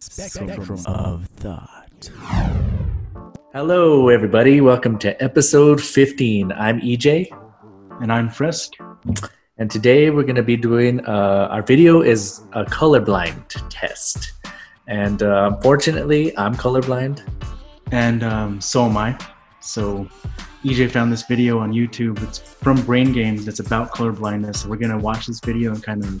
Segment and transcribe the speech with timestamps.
[0.00, 2.10] Spectrum of Thought.
[3.52, 4.60] Hello, everybody.
[4.60, 6.52] Welcome to episode 15.
[6.52, 7.26] I'm EJ,
[8.00, 8.74] And I'm Frisk.
[9.58, 14.32] and today we're going to be doing uh, our video is a colorblind test.
[14.86, 17.28] And uh, unfortunately, I'm colorblind.
[17.90, 19.18] And um, so am I.
[19.60, 20.08] So
[20.64, 22.22] EJ found this video on YouTube.
[22.22, 23.48] It's from Brain Games.
[23.48, 24.64] It's about colorblindness.
[24.66, 26.20] We're going to watch this video and kind of.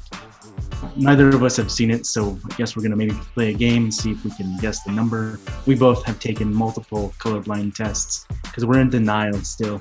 [0.96, 3.54] Neither of us have seen it, so I guess we're going to maybe play a
[3.54, 5.38] game and see if we can guess the number.
[5.66, 9.80] We both have taken multiple colorblind tests because we're in denial still.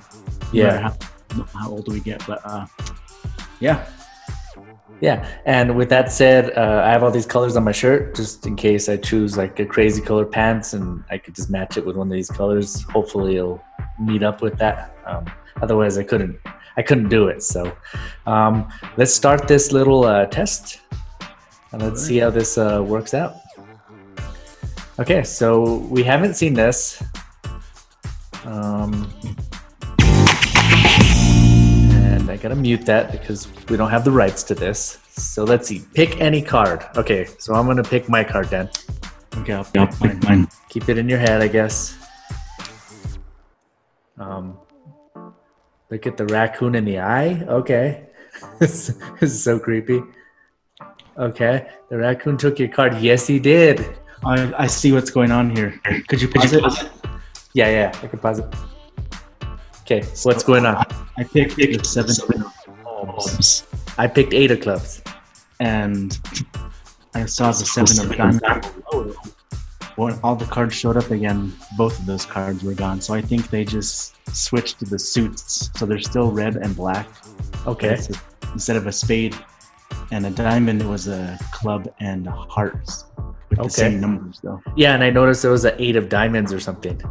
[0.51, 0.91] Yeah.
[1.29, 2.25] How, how old do we get.
[2.25, 2.65] But uh,
[3.59, 3.87] yeah.
[5.01, 5.27] Yeah.
[5.45, 8.55] And with that said, uh, I have all these colors on my shirt just in
[8.55, 11.95] case I choose like a crazy color pants and I could just match it with
[11.95, 12.81] one of these colors.
[12.83, 13.63] Hopefully, it'll
[13.99, 14.95] meet up with that.
[15.05, 15.25] Um,
[15.61, 16.39] otherwise, I couldn't.
[16.77, 17.41] I couldn't do it.
[17.41, 17.75] So,
[18.27, 20.81] um, let's start this little uh, test,
[21.71, 23.35] and let's see how this uh, works out.
[24.99, 27.03] Okay, so we haven't seen this.
[28.45, 29.13] Um,
[31.91, 34.99] and I gotta mute that because we don't have the rights to this.
[35.09, 35.83] So let's see.
[35.93, 36.85] Pick any card.
[36.95, 38.69] Okay, so I'm gonna pick my card then.
[39.37, 40.19] Okay, I'll pick mine.
[40.23, 40.47] mine.
[40.69, 41.97] Keep it in your head, I guess.
[44.17, 44.57] Um,
[45.91, 47.43] look at the raccoon in the eye.
[47.47, 48.07] Okay,
[48.59, 50.01] this is so creepy.
[51.17, 52.99] Okay, the raccoon took your card.
[52.99, 53.97] Yes, he did.
[54.23, 55.79] I, I see what's going on here.
[56.07, 56.63] Could you pause it?
[57.53, 58.45] Yeah, yeah, I can pause it.
[59.81, 60.85] Okay, what's going on?
[61.17, 63.65] I picked the seven of clubs,
[63.97, 65.01] I picked eight of clubs.
[65.59, 66.19] and
[67.15, 69.17] I saw the seven of diamonds.
[69.95, 73.01] When all the cards showed up again, both of those cards were gone.
[73.01, 75.71] So I think they just switched to the suits.
[75.75, 77.07] So they're still red and black.
[77.65, 77.97] Okay,
[78.53, 79.35] instead of a spade
[80.11, 83.05] and a diamond, was a club and hearts
[83.49, 83.67] with Okay.
[83.67, 84.61] the same numbers, though.
[84.75, 87.01] yeah, and I noticed there was an eight of diamonds or something.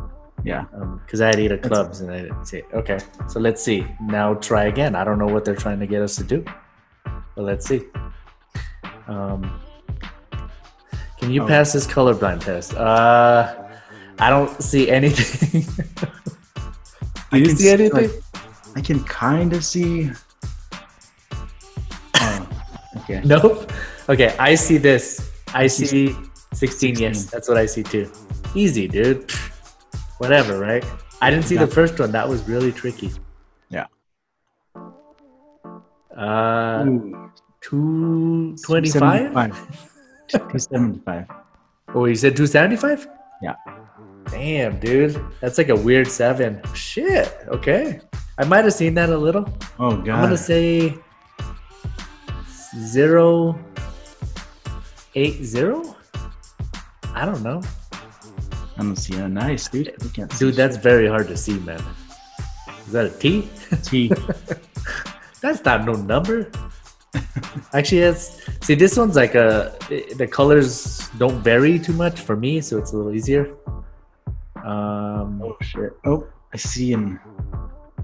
[0.44, 0.64] Yeah.
[1.05, 2.67] because I had eight of clubs and I didn't see it.
[2.73, 3.84] Okay, so let's see.
[4.01, 4.95] Now try again.
[4.95, 6.45] I don't know what they're trying to get us to do,
[7.05, 7.83] but let's see.
[9.08, 9.61] Um,
[11.18, 11.46] can you Oh.
[11.48, 12.74] pass this colorblind test?
[12.74, 13.55] Uh,
[14.20, 15.62] I don't see anything.
[17.33, 17.92] do you see, anything?
[18.11, 18.22] like-
[18.77, 20.11] I can kind of see.
[23.08, 23.22] Okay.
[23.24, 23.70] nope.
[24.08, 25.33] Okay, I see this.
[25.55, 26.14] I see
[26.52, 28.11] 16, Yes, that's what I see too.
[28.55, 29.30] Easy, dude.
[30.18, 30.84] Whatever, right?
[31.20, 32.12] I didn't see the first one.
[32.12, 33.11] That was really tricky.
[33.70, 33.86] Yeah.
[36.16, 37.30] Uh, Ooh,
[37.61, 39.33] 225?
[40.28, 41.27] 275.
[41.95, 43.08] Oh, you said 275?
[43.42, 43.55] Yeah.
[44.30, 45.22] Damn, dude.
[45.40, 46.61] That's like a weird seven.
[46.74, 47.33] Shit.
[47.48, 48.00] Okay.
[48.39, 49.45] I might have seen that a little.
[49.78, 50.08] Oh, God.
[50.08, 50.96] I'm going to say
[52.79, 53.59] zero
[55.14, 55.97] eight zero.
[57.14, 57.63] I don't know.
[57.92, 59.89] I don't see a nice, dude.
[59.89, 61.83] I can't see Dude, that's very hard to see, man.
[62.87, 63.48] Is that a T?
[63.83, 64.13] T.
[65.41, 66.51] That's not no number.
[67.73, 69.73] Actually, it's see this one's like a
[70.17, 73.55] the colors don't vary too much for me, so it's a little easier.
[74.64, 75.93] Um, Oh, shit.
[76.05, 77.19] Oh, I see an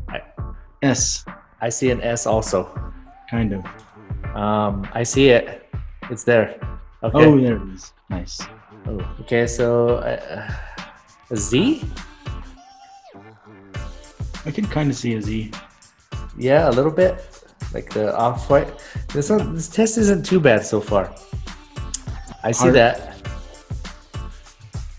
[0.09, 0.23] I-
[0.83, 1.25] S,
[1.61, 2.69] I see an S also.
[3.31, 3.65] kind of.
[4.35, 5.69] Um, I see it.
[6.11, 6.61] It's there.
[7.03, 7.25] Okay.
[7.27, 7.93] Oh, there it is.
[8.11, 8.41] Nice.
[8.87, 9.47] Oh, okay.
[9.47, 10.53] So uh,
[11.31, 11.85] a Z?
[14.45, 15.53] I can kind of see a Z.
[16.37, 17.25] Yeah, a little bit.
[17.73, 18.69] Like the off white.
[19.13, 21.15] This one, this test isn't too bad so far.
[22.43, 23.17] I see that.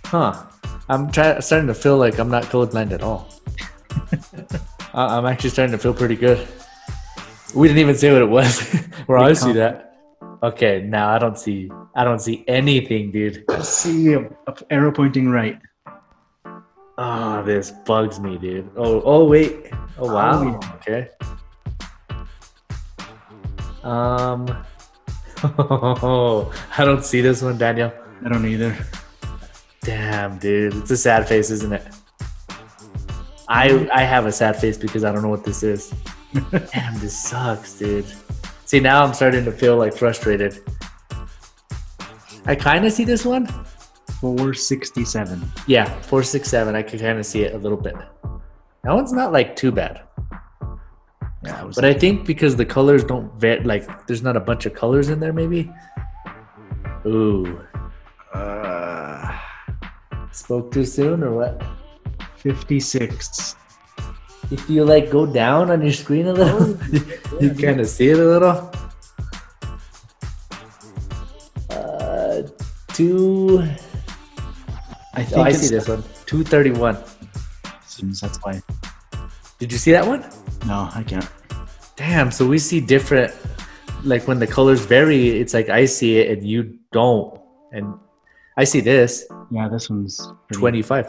[0.05, 0.43] Huh.
[0.89, 3.29] I'm try- starting to feel like I'm not colorblind at all.
[4.93, 6.47] I'm actually starting to feel pretty good.
[7.53, 8.59] We didn't even say what it was.
[9.05, 9.95] Where I see that.
[10.41, 11.71] Okay, now I don't see.
[11.95, 13.45] I don't see anything, dude.
[13.49, 15.59] I see a, a arrow pointing right.
[16.97, 18.69] Oh, this bugs me, dude.
[18.75, 19.71] Oh, oh wait.
[19.97, 20.59] Oh wow.
[20.61, 20.75] Oh.
[20.75, 21.09] Okay.
[23.83, 24.47] Um.
[26.77, 27.91] I don't see this one, Daniel.
[28.25, 28.77] I don't either.
[29.81, 30.75] Damn, dude.
[30.75, 31.85] It's a sad face, isn't it?
[33.47, 35.93] I I have a sad face because I don't know what this is.
[36.73, 38.05] Damn, this sucks, dude.
[38.65, 40.63] See, now I'm starting to feel like frustrated.
[42.45, 43.47] I kind of see this one.
[44.19, 45.43] 467.
[45.67, 46.75] Yeah, four six seven.
[46.75, 47.95] I can kind of see it a little bit.
[48.83, 50.01] That one's not like too bad,
[51.43, 54.65] Yeah, I but I think because the colors don't vet, like there's not a bunch
[54.65, 55.69] of colors in there, maybe.
[57.05, 57.59] Ooh,
[58.33, 59.37] uh,
[60.31, 61.61] spoke too soon or what?
[62.37, 63.55] 56.
[64.51, 66.77] If you like go down on your screen a little,
[67.41, 68.71] you kind of see it a little.
[71.69, 72.43] Uh,
[72.93, 73.59] two.
[75.15, 76.03] I think Oh, I see this one.
[76.25, 76.97] Two thirty-one.
[77.85, 78.61] Seems that's why.
[79.59, 80.21] Did you see that one?
[80.65, 81.27] No, I can't.
[81.95, 82.31] Damn.
[82.31, 83.33] So we see different.
[84.03, 87.39] Like when the colors vary, it's like I see it and you don't,
[87.71, 87.93] and
[88.57, 91.07] I see this Yeah, this one's pretty, twenty-five.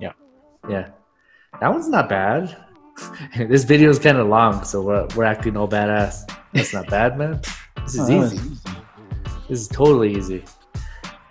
[0.00, 0.12] Yeah.
[0.68, 0.88] Yeah.
[1.60, 2.56] That one's not bad.
[3.36, 6.30] this video is kind of long, so we're we're acting all badass.
[6.52, 7.40] That's not bad, man.
[7.82, 8.56] This Oh, is was easy.
[9.48, 10.44] This is totally easy.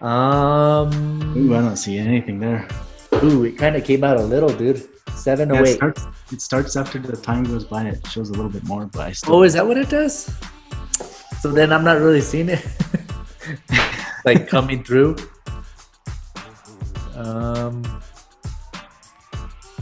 [0.01, 1.33] Um.
[1.35, 2.67] Ooh, I don't see anything there.
[3.23, 4.87] Ooh, it kind of came out a little, dude.
[5.15, 7.85] Seven Yeah, oh it, starts, it starts after the time goes by.
[7.87, 9.35] It shows a little bit more, but I still.
[9.35, 10.31] Oh, is that what it does?
[11.41, 12.65] So then I'm not really seeing it,
[14.25, 15.17] like coming through.
[17.15, 17.83] Um.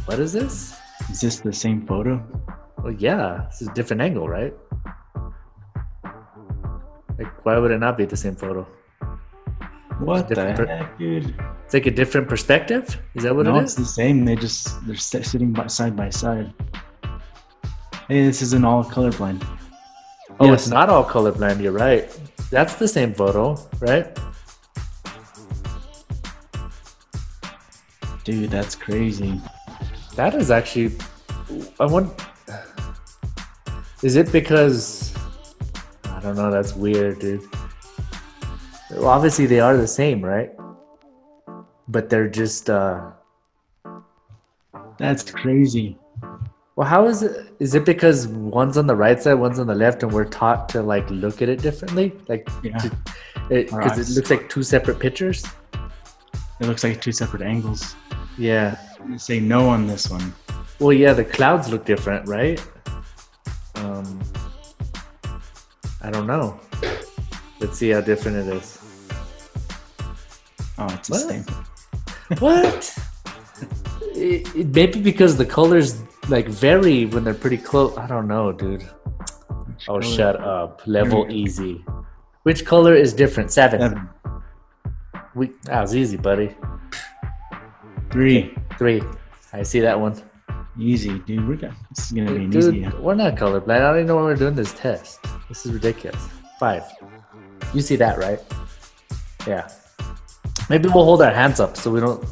[0.07, 0.79] What is this?
[1.11, 2.23] Is this the same photo?
[2.77, 4.53] Well, yeah, this is a different angle, right?
[7.19, 8.65] Like, why would it not be the same photo?
[9.99, 11.35] What the heck, dude?
[11.65, 13.01] It's like a different perspective.
[13.15, 13.53] Is that what it is?
[13.53, 14.23] no, it's the same.
[14.23, 16.53] They just they're sit- sitting by, side by side.
[18.07, 19.45] Hey, this isn't all colorblind.
[20.39, 21.61] Oh, it's not all colorblind.
[21.61, 22.07] You're right.
[22.49, 24.17] That's the same photo, right?
[28.27, 28.51] dude.
[28.51, 29.39] That's crazy.
[30.17, 30.95] That is actually.
[31.79, 32.11] I want.
[34.01, 35.13] Is it because?
[36.05, 36.49] I don't know.
[36.49, 37.43] That's weird, dude.
[38.89, 40.51] Well, obviously they are the same, right?
[41.87, 42.67] But they're just.
[42.69, 43.11] uh
[44.97, 45.99] That's crazy.
[46.75, 47.53] Well, how is it?
[47.59, 50.67] Is it because one's on the right side, one's on the left, and we're taught
[50.69, 52.11] to like look at it differently?
[52.27, 52.81] Like, Yeah,
[53.49, 55.45] because it, looks like two separate pictures.
[56.59, 57.95] it looks like two separate angles.
[58.37, 58.77] Yeah.
[59.09, 60.33] You say no on this one.
[60.79, 62.61] Well, yeah, the clouds look different, right?
[63.75, 64.19] Um,
[66.01, 66.59] I don't know.
[67.59, 68.79] Let's see how different it is.
[70.77, 71.29] Oh, it's the What?
[71.29, 71.45] same.
[72.39, 72.97] What?
[74.15, 77.97] it, it, maybe because the colors like vary when they're pretty close.
[77.97, 78.87] I don't know, dude.
[79.87, 80.81] Oh, shut up.
[80.85, 81.83] Level easy.
[82.43, 83.51] Which color is different?
[83.51, 83.79] Seven.
[83.81, 84.09] Seven,
[85.35, 86.55] We that was easy, buddy.
[88.11, 89.01] three, Three.
[89.53, 90.21] I see that one.
[90.79, 91.47] easy, dude.
[91.47, 92.87] We're gonna, this is gonna be an Dude, easy.
[92.99, 93.71] we're not colorblind.
[93.71, 95.19] I don't even know why we're doing this test.
[95.49, 96.27] This is ridiculous.
[96.59, 96.83] Five.
[97.73, 98.39] You see that, right?
[99.47, 99.67] Yeah.
[100.69, 102.23] Maybe we'll hold our hands up so we don't.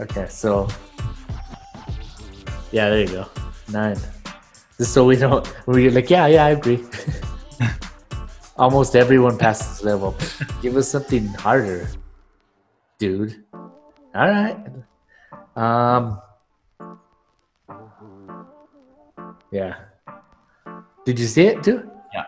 [0.00, 0.68] Okay, so.
[2.72, 3.26] Yeah, there you go.
[3.70, 3.96] Nine.
[4.78, 5.46] Just so we don't.
[5.66, 6.84] We're like, yeah, yeah, I agree.
[8.56, 10.14] Almost everyone passes level.
[10.60, 11.88] Give us something harder,
[12.98, 13.44] dude.
[14.14, 14.56] All right.
[15.56, 16.20] Um.
[19.50, 19.76] Yeah.
[21.04, 21.88] Did you see it too?
[22.12, 22.24] Yeah.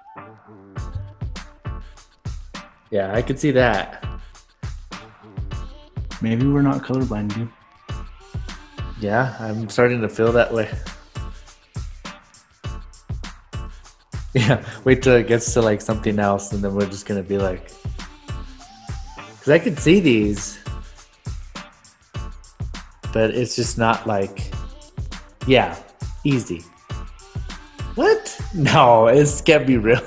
[2.90, 4.04] Yeah, I could see that.
[6.22, 7.50] Maybe we're not colorblind, dude.
[8.98, 10.70] Yeah, I'm starting to feel that way.
[14.36, 17.38] Yeah, wait till it gets to like something else, and then we're just gonna be
[17.38, 17.70] like,
[19.14, 20.58] because I could see these,
[23.14, 24.50] but it's just not like,
[25.46, 25.78] yeah,
[26.24, 26.62] easy.
[27.94, 28.40] What?
[28.54, 29.98] No, it's can't be real.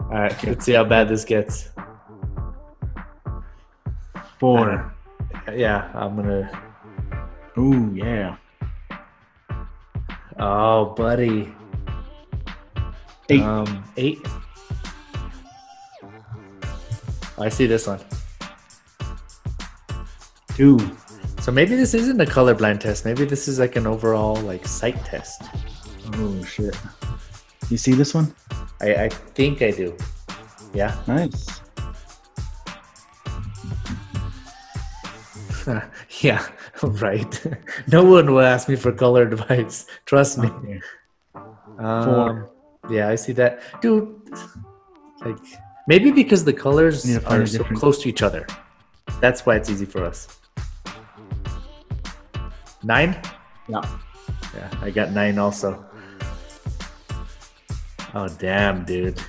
[0.00, 1.68] All right, let's see how bad this gets.
[4.40, 4.94] Four.
[5.52, 6.48] Yeah, I'm gonna.
[7.58, 8.36] Ooh, yeah.
[10.38, 11.52] Oh, buddy.
[13.28, 13.42] Eight.
[13.42, 14.26] Um, eight.
[17.36, 18.00] I see this one.
[20.54, 20.78] Two.
[21.48, 23.06] So maybe this isn't a colorblind test.
[23.06, 25.44] Maybe this is like an overall like sight test.
[26.16, 26.76] Oh shit.
[27.70, 28.34] You see this one?
[28.82, 29.96] I, I think I do.
[30.74, 30.94] Yeah.
[31.06, 31.62] Nice.
[36.20, 36.46] yeah.
[36.82, 37.46] Right.
[37.90, 39.86] no one will ask me for color advice.
[40.04, 40.48] Trust me.
[40.48, 40.80] Okay.
[41.78, 42.46] Um,
[42.90, 44.20] yeah, I see that, dude.
[45.24, 45.38] Like
[45.86, 48.46] maybe because the colors We need to find are so close to each other.
[49.22, 50.37] That's why it's easy for us.
[52.88, 53.20] Nine.
[53.68, 53.84] Yeah.
[54.54, 55.84] Yeah, I got nine also.
[58.14, 59.20] Oh damn, dude.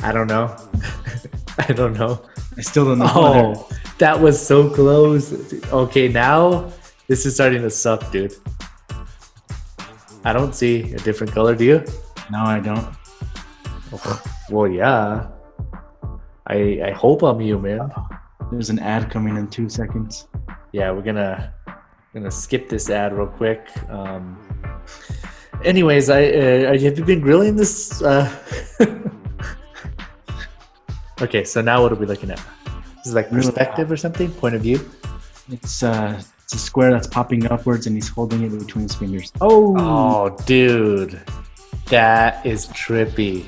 [0.00, 0.56] I don't know.
[1.58, 2.24] I don't know.
[2.56, 3.12] I still don't know.
[3.14, 3.68] Oh,
[3.98, 5.30] that was so close.
[5.70, 6.72] Okay, now
[7.06, 8.32] this is starting to suck, dude.
[10.24, 11.54] I don't see a different color.
[11.54, 11.84] Do you?
[12.30, 12.88] No, I don't.
[13.92, 15.28] Oh, well, yeah.
[16.46, 17.92] I I hope I'm you, man.
[18.50, 20.28] There's an ad coming in two seconds.
[20.72, 21.52] Yeah, we're gonna
[22.14, 23.68] gonna skip this ad real quick.
[23.88, 24.38] Um,
[25.64, 28.02] anyways, I uh, have you been grilling this?
[28.02, 28.28] Uh,
[31.22, 32.38] Okay, so now what are we looking at?
[32.96, 34.80] This is like perspective or something, point of view.
[35.50, 39.30] It's uh, it's a square that's popping upwards, and he's holding it between his fingers.
[39.40, 41.20] Oh, Oh, dude,
[41.88, 43.44] that is trippy.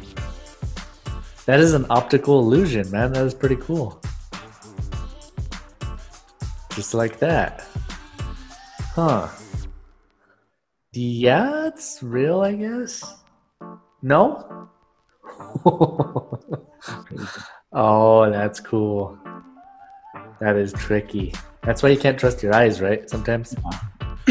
[1.46, 3.14] That is an optical illusion, man.
[3.14, 4.00] That is pretty cool.
[6.74, 7.66] Just like that.
[8.94, 9.28] Huh.
[10.92, 13.14] Yeah, it's real, I guess.
[14.02, 14.68] No?
[17.72, 19.18] oh, that's cool.
[20.40, 21.32] That is tricky.
[21.62, 23.08] That's why you can't trust your eyes, right?
[23.08, 23.56] Sometimes.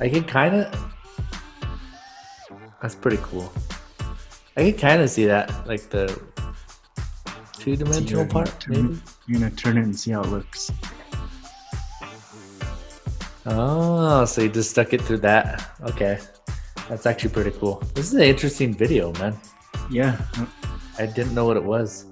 [0.00, 0.92] I can kind of.
[2.82, 3.52] That's pretty cool.
[4.56, 6.20] I can kind of see that, like the
[7.52, 9.00] two-dimensional part, turning- maybe.
[9.28, 10.72] you're gonna turn it and see how it looks.
[13.50, 15.70] Oh, so you just stuck it through that.
[15.82, 16.18] Okay,
[16.88, 17.82] that's actually pretty cool.
[17.94, 19.38] This is an interesting video, man.
[19.90, 20.20] Yeah,
[20.98, 22.06] I didn't know what it was.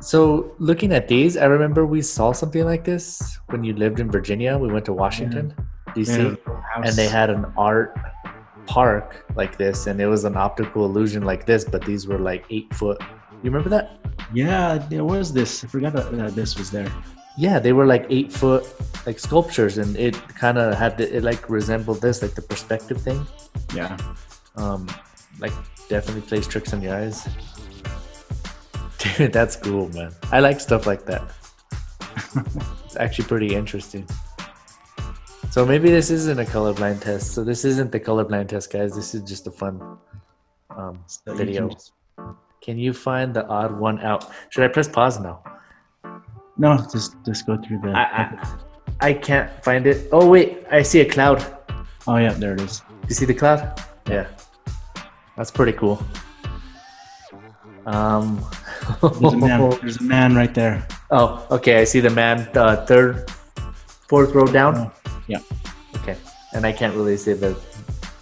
[0.00, 4.10] So, looking at these, I remember we saw something like this when you lived in
[4.10, 4.56] Virginia.
[4.56, 5.54] We went to Washington,
[5.94, 6.16] D.C.
[6.16, 6.36] yeah,
[6.76, 7.98] and they had an art
[8.66, 12.44] park like this and it was an optical illusion like this but these were like
[12.50, 13.00] eight foot
[13.42, 13.98] you remember that
[14.32, 15.64] Yeah, there was this.
[15.64, 16.92] I forgot that, that this was there.
[17.38, 18.64] Yeah they were like eight foot
[19.06, 23.00] like sculptures and it kind of had the, it like resembled this like the perspective
[23.00, 23.26] thing.
[23.74, 23.96] Yeah,
[24.56, 24.88] um
[25.38, 25.52] like
[25.88, 27.28] definitely plays tricks on your eyes.
[28.98, 30.12] Dude that's cool man.
[30.30, 31.22] I like stuff like that.
[32.84, 34.06] It's actually pretty interesting.
[35.50, 37.32] So maybe this isn't a colorblind test.
[37.32, 38.94] So this isn't the colorblind test guys.
[38.94, 39.80] This is just a fun
[40.76, 41.68] um, So you can video.
[41.70, 41.92] just-
[42.60, 44.30] can you find the odd one out?
[44.50, 45.42] Should i press pause now
[46.60, 47.90] no, just just go through the.
[47.90, 51.38] I, I, I can't find it oh wait i see a cloud
[52.06, 52.82] oh yeah, there it is.
[53.08, 54.26] you see the cloud yeah
[55.36, 55.96] that's pretty cool
[57.86, 58.44] um
[59.00, 59.70] There's a man.
[59.82, 60.86] There's a man right there.
[61.10, 61.80] Oh, okay.
[61.80, 63.30] I see the man, uh, third,
[64.08, 64.76] fourth row down.
[64.76, 64.92] Oh,
[65.26, 65.40] yeah.
[65.96, 66.16] Okay,
[66.54, 67.58] and I can't really see the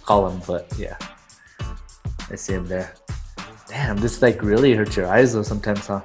[0.03, 0.97] column, but yeah,
[2.29, 2.93] I see him there.
[3.67, 6.01] Damn, this like really hurts your eyes though sometimes, huh?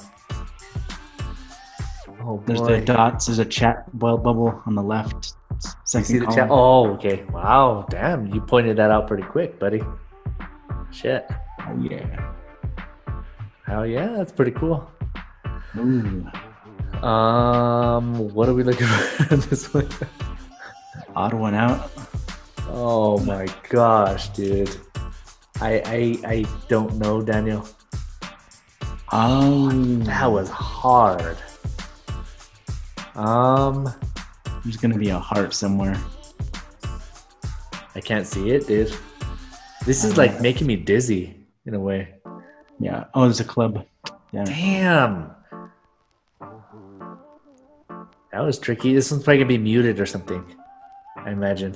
[2.27, 2.81] Oh There's boy.
[2.81, 3.27] the dots.
[3.27, 5.35] There's a chat bubble on the left.
[5.51, 6.49] you Second see the chat?
[6.51, 7.25] Oh, okay.
[7.31, 9.83] Wow, damn, you pointed that out pretty quick, buddy.
[10.91, 11.27] Shit.
[11.61, 12.33] Oh yeah.
[13.67, 14.89] Hell yeah, that's pretty cool.
[15.77, 16.27] Ooh,
[17.07, 18.87] Um, what are we looking
[19.29, 19.89] for this one?
[21.17, 21.91] odd one out.
[22.69, 24.75] Oh my gosh, dude.
[25.61, 25.83] I
[26.25, 27.67] I I don't know, Daniel.
[29.13, 29.69] Oh,
[30.05, 31.37] That was hard.
[33.15, 33.93] Um,
[34.65, 35.97] There's gonna be a heart somewhere.
[37.95, 38.93] I can't see it, dude.
[39.85, 42.15] This is like making me dizzy in a way.
[42.81, 43.05] Yeah.
[43.15, 43.87] Oh, there's a club.
[44.33, 44.45] Damn.
[44.47, 45.31] Damn.
[48.33, 48.95] That was tricky.
[48.95, 50.43] This one's probably gonna be muted or something.
[51.17, 51.75] I imagine.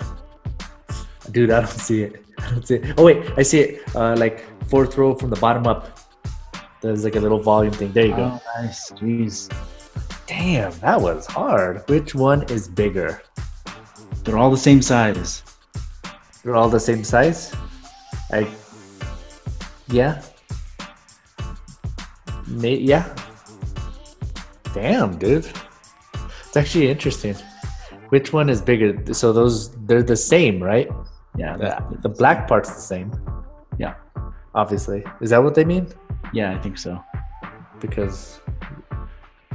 [1.30, 2.24] Dude, I don't see it.
[2.38, 2.94] I don't see it.
[2.96, 3.94] Oh wait, I see it.
[3.94, 6.00] Uh, like fourth row from the bottom up.
[6.80, 7.92] There's like a little volume thing.
[7.92, 8.40] There you go.
[8.40, 8.90] Oh, nice.
[8.92, 9.52] Jeez.
[10.28, 11.88] Damn, that was hard.
[11.88, 13.22] Which one is bigger?
[14.24, 15.42] They're all the same size.
[16.44, 17.54] They're all the same size?
[18.30, 18.46] I.
[19.88, 20.20] Yeah.
[22.46, 23.16] May, yeah.
[24.74, 25.48] Damn, dude.
[26.46, 27.34] It's actually interesting.
[28.10, 29.14] Which one is bigger?
[29.14, 30.90] So those they're the same, right?
[31.36, 31.56] Yeah.
[31.56, 33.12] The, the black part's the same.
[33.78, 33.94] Yeah.
[34.54, 35.04] Obviously.
[35.22, 35.88] Is that what they mean?
[36.34, 37.02] Yeah, I think so.
[37.80, 38.40] Because.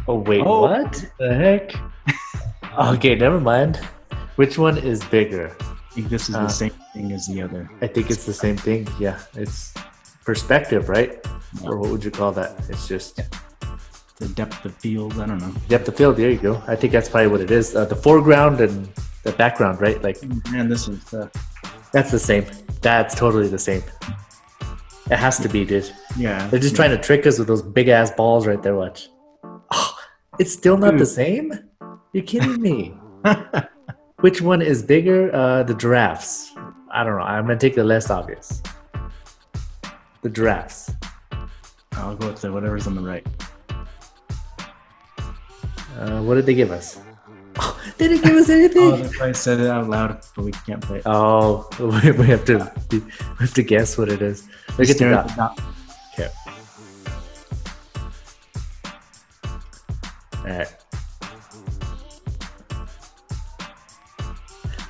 [0.07, 0.61] Oh wait, Oh.
[0.61, 1.05] what?
[1.19, 1.71] The heck?
[2.77, 3.77] Okay, never mind.
[4.35, 5.55] Which one is bigger?
[5.61, 7.69] I think this is Uh, the same thing as the other.
[7.81, 8.87] I think it's the same thing.
[8.99, 9.75] Yeah, it's
[10.25, 11.19] perspective, right?
[11.61, 11.69] Yeah.
[11.69, 12.51] Or what would you call that?
[12.69, 13.19] It's just
[14.17, 15.19] The depth of field.
[15.19, 15.53] I don't know.
[15.69, 16.17] depth of field.
[16.17, 16.61] There you go.
[16.67, 17.75] I think that's probably what it is.
[17.75, 18.89] Uh, the foreground and
[19.23, 20.01] the background, right?
[20.01, 20.17] Like
[20.51, 21.29] Man, this is the.
[21.91, 22.45] that's the same.
[22.81, 23.83] That's totally the same.
[25.11, 25.91] It has to be, dude.
[26.17, 26.47] Yeah.
[26.47, 28.75] They're just trying to trick us with those big ass balls right there.
[28.75, 29.09] Watch.
[30.33, 31.53] Oh, it's still not the same.
[32.11, 32.95] You're kidding me.
[34.21, 35.33] Which one is bigger?
[35.33, 36.51] Uh, the giraffes.
[36.91, 37.23] I don't know.
[37.23, 38.63] I'm gonna take the less obvious.
[40.21, 40.91] The giraffes.
[41.93, 43.25] I'll go with the whatever's on the right.
[45.99, 46.99] Uh, what did they give us?
[47.97, 49.11] they didn't give us anything.
[49.21, 51.03] Oh, I said it out loud, but we can't play it.
[51.05, 53.01] Oh, we we have to we
[53.39, 54.47] have to guess what it is.
[54.79, 55.59] Look at the dot.
[60.43, 60.75] The Alright.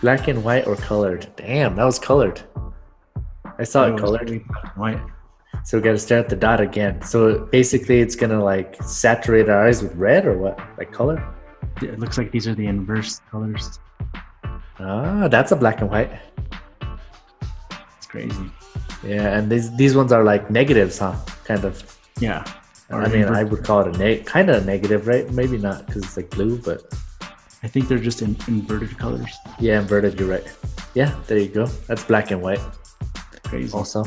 [0.02, 1.28] Black and white or colored?
[1.38, 2.42] Damn, that was colored.
[3.58, 4.30] I saw it was colored.
[4.30, 5.00] really black and White.
[5.64, 7.02] So we got to stare at the dot again.
[7.04, 10.60] So basically, it's gonna like saturate our eyes with red or what?
[10.78, 11.24] Like color?
[11.82, 13.80] It looks like these are the inverse colors.
[14.80, 16.12] Ah, that's a black and white.
[17.98, 18.52] It's crazy.
[19.06, 21.16] Yeah, and these these ones are like negatives, huh?
[21.46, 21.98] Kind of.
[22.20, 22.44] Yeah.
[22.90, 25.30] Or I mean, I would call it a neg- kind of a negative, right?
[25.32, 26.84] Maybe not because it's like blue, but
[27.64, 29.34] I think they're just in inverted colors.
[29.60, 30.20] yeah, inverted.
[30.20, 30.46] You're right.
[30.94, 31.66] Yeah, there you go.
[31.88, 32.60] That's black and white.
[33.46, 33.74] Crazy.
[33.74, 34.04] Also,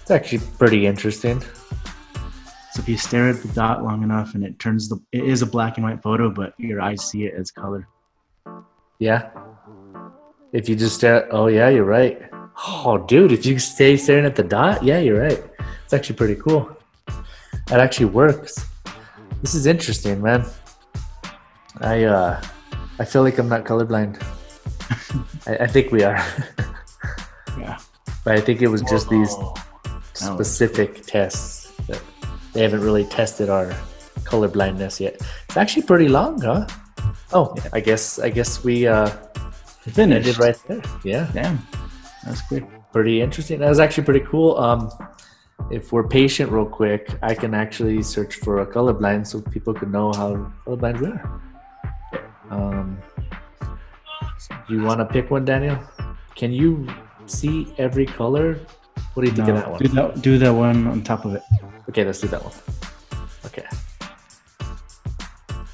[0.00, 1.40] it's actually pretty interesting.
[2.72, 5.42] So if you stare at the dot long enough and it turns the it is
[5.42, 7.88] a black and white photo, but your eyes see it as color.
[8.98, 9.30] Yeah.
[10.52, 12.22] If you just stare, oh yeah, you're right.
[12.66, 15.42] Oh, dude, if you stay staring at the dot, yeah, you're right.
[15.88, 16.68] It's actually pretty cool.
[17.68, 18.62] That actually works.
[19.40, 20.44] This is interesting, man.
[21.80, 22.42] I uh,
[22.98, 24.20] I feel like I'm not colorblind.
[25.46, 26.22] I, I think we are,
[27.58, 27.78] Yeah.
[28.22, 29.34] but I think it was just these.
[30.20, 32.02] That was- specific tests that
[32.52, 33.70] they haven't really tested our
[34.28, 35.14] colorblindness yet.
[35.48, 36.66] It's actually pretty long, huh?
[37.32, 37.70] Oh, Yeah.
[37.72, 39.08] I guess I guess we uh
[39.88, 40.38] Finished.
[40.38, 40.82] right there.
[41.02, 41.66] Yeah, Damn.
[42.26, 42.64] That's quick.
[42.92, 43.60] pretty interesting.
[43.60, 44.58] That was actually pretty cool.
[44.58, 44.90] Um,
[45.70, 49.92] if we're patient, real quick, I can actually search for a colorblind so people could
[49.92, 51.40] know how colorblind we are.
[52.50, 52.98] Um,
[54.68, 55.78] you want to pick one, Daniel?
[56.34, 56.88] Can you
[57.26, 58.58] see every color?
[59.14, 59.80] What do you think of that one?
[59.80, 61.42] do that do that one on top of it.
[61.88, 62.54] Okay, let's do that one.
[63.44, 63.66] Okay.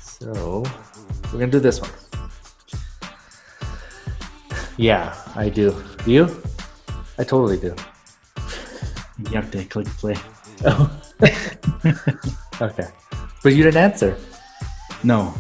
[0.00, 0.64] So
[1.32, 1.90] we're gonna do this one.
[4.76, 5.74] Yeah, I do.
[6.06, 6.42] You?
[7.18, 7.76] I totally do.
[9.30, 10.16] You have to click play.
[10.64, 11.00] Oh.
[12.60, 12.88] okay.
[13.42, 14.16] But you didn't answer.
[15.02, 15.34] No.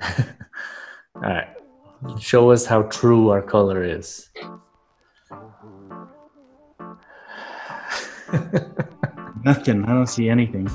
[1.16, 1.48] All right.
[2.20, 4.28] Show us how true our color is.
[9.44, 9.84] Nothing.
[9.84, 10.68] I don't see anything.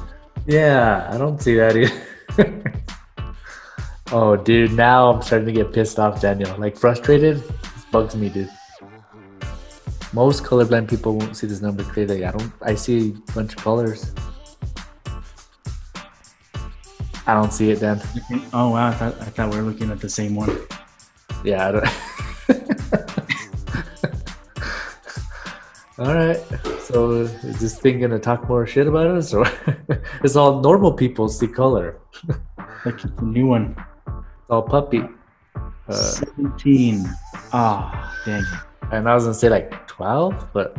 [0.48, 2.74] Yeah, I don't see that either.
[4.12, 6.56] oh, dude, now I'm starting to get pissed off, Daniel.
[6.58, 7.38] Like frustrated.
[7.38, 8.50] This bugs me, dude.
[10.12, 12.26] Most colorblind people won't see this number clearly.
[12.26, 12.52] I don't.
[12.62, 14.12] I see a bunch of colors.
[17.28, 18.02] I don't see it, then.
[18.54, 20.58] Oh wow, I thought I thought we were looking at the same one.
[21.44, 21.88] Yeah, I don't.
[26.00, 26.42] All right.
[26.82, 29.46] So is this thing gonna talk more shit about us, or
[30.24, 32.00] it's all normal people see color?
[32.84, 33.76] Look at the new one.
[34.08, 35.04] It's all puppy.
[35.88, 37.06] Uh, 17.
[37.54, 38.44] Ah, dang.
[38.92, 40.78] And I was gonna say like twelve, but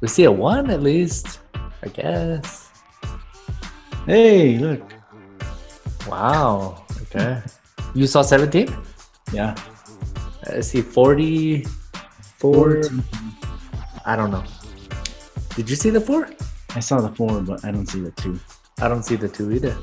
[0.00, 1.40] we see a one at least,
[1.82, 2.70] I guess.
[4.06, 4.82] Hey, look.
[6.06, 6.84] Wow.
[7.02, 7.42] Okay.
[7.94, 8.74] you saw seventeen?
[9.32, 9.54] Yeah.
[10.46, 11.66] I see forty.
[12.38, 12.82] Four.
[14.04, 14.44] I don't know.
[15.56, 16.28] Did you see the four?
[16.74, 18.38] I saw the four, but I don't see the two.
[18.78, 19.74] I don't see the two either.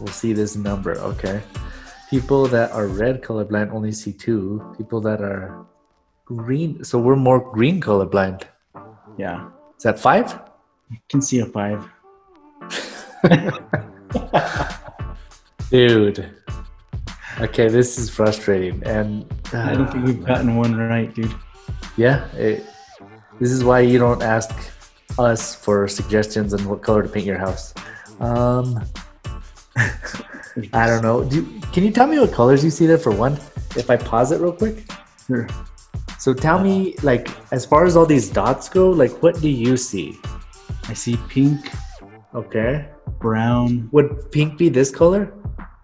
[0.00, 0.98] We'll see this number.
[0.98, 1.40] Okay.
[2.10, 4.74] People that are red colorblind only see two.
[4.78, 5.66] People that are
[6.24, 6.82] green.
[6.84, 8.44] So we're more green colorblind.
[9.18, 9.48] Yeah.
[9.76, 10.32] Is that five?
[10.90, 11.86] I can see a five.
[15.70, 16.30] Dude.
[17.40, 18.82] Okay, this is frustrating.
[18.84, 21.34] And I don't think we've gotten one right, dude.
[21.96, 22.64] yeah, it,
[23.38, 24.50] this is why you don't ask
[25.18, 27.74] us for suggestions on what color to paint your house.
[28.18, 28.82] Um,
[30.72, 31.24] I don't know.
[31.24, 33.34] Do, can you tell me what colors you see there for one?
[33.76, 34.84] If I pause it real quick.
[35.26, 35.46] Sure.
[36.18, 39.76] So tell me, like, as far as all these dots go, like, what do you
[39.76, 40.18] see?
[40.88, 41.70] I see pink,
[42.34, 42.88] Okay.
[43.20, 43.88] brown.
[43.92, 45.32] Would pink be this color?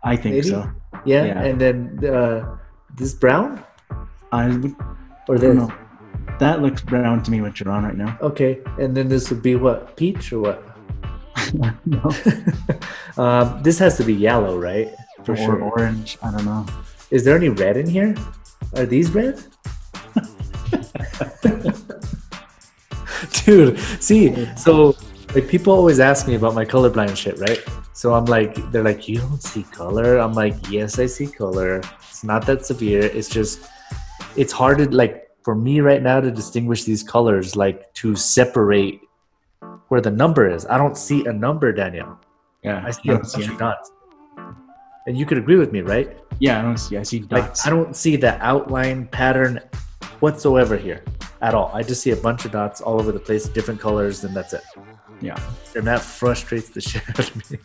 [0.03, 0.49] I think Maybe?
[0.49, 0.71] so.
[1.05, 1.25] Yeah.
[1.25, 1.43] Yeah.
[1.43, 2.57] And then uh,
[2.97, 3.63] this brown
[4.33, 4.75] I would,
[5.29, 5.57] or I this?
[5.57, 5.73] don't know.
[6.41, 8.19] That looks brown to me, what you're on right now.
[8.21, 8.61] Okay.
[8.79, 9.97] And then this would be what?
[9.97, 10.74] Peach or what?
[11.85, 12.11] No.
[13.23, 14.95] um, this has to be yellow, right?
[15.25, 15.63] For or sure.
[15.63, 16.19] orange.
[16.23, 16.67] I don't know.
[17.11, 18.15] Is there any red in here?
[18.77, 19.43] Are these red?
[23.45, 24.97] Dude, see, so
[25.35, 27.63] like people always ask me about my colorblind shit, right?
[27.93, 30.19] So I'm like, they're like, you don't see color.
[30.19, 31.81] I'm like, yes, I see color.
[32.09, 33.03] It's not that severe.
[33.03, 33.69] It's just,
[34.37, 39.01] it's hard to like for me right now to distinguish these colors, like to separate
[39.95, 40.67] where the number is.
[40.67, 42.19] I don't see a number, Daniel.
[42.65, 42.83] Yeah.
[42.85, 43.93] I see I a bunch see of dots.
[45.07, 46.19] And you could agree with me, right?
[46.41, 46.97] Yeah, I don't see.
[46.97, 47.65] I see Like dots.
[47.65, 49.61] I don't see the outline pattern
[50.19, 51.05] whatsoever here
[51.43, 51.71] at all.
[51.73, 54.53] I just see a bunch of dots all over the place, different colors, and that's
[54.53, 54.65] it.
[55.21, 55.39] Yeah.
[55.77, 57.59] And that frustrates the shit out of me.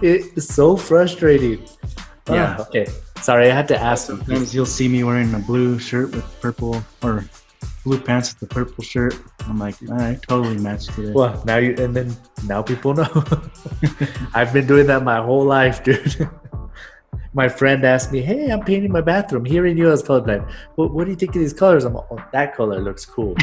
[0.00, 1.60] It is so frustrating.
[2.30, 2.56] Yeah.
[2.58, 2.86] Ah, okay.
[3.20, 4.06] Sorry, I had to ask.
[4.06, 7.26] Sometimes you'll see me wearing a blue shirt with purple or
[7.84, 9.14] blue pants with the purple shirt.
[9.46, 11.14] I'm like, I totally matched it.
[11.14, 12.16] Well, now you and then
[12.46, 13.24] now people know.
[14.34, 16.28] I've been doing that my whole life, dude.
[17.32, 19.44] my friend asked me, "Hey, I'm painting my bathroom.
[19.44, 22.18] here in as colorblind, what, what do you think of these colors?" I'm, like, oh,
[22.32, 23.36] that color looks cool.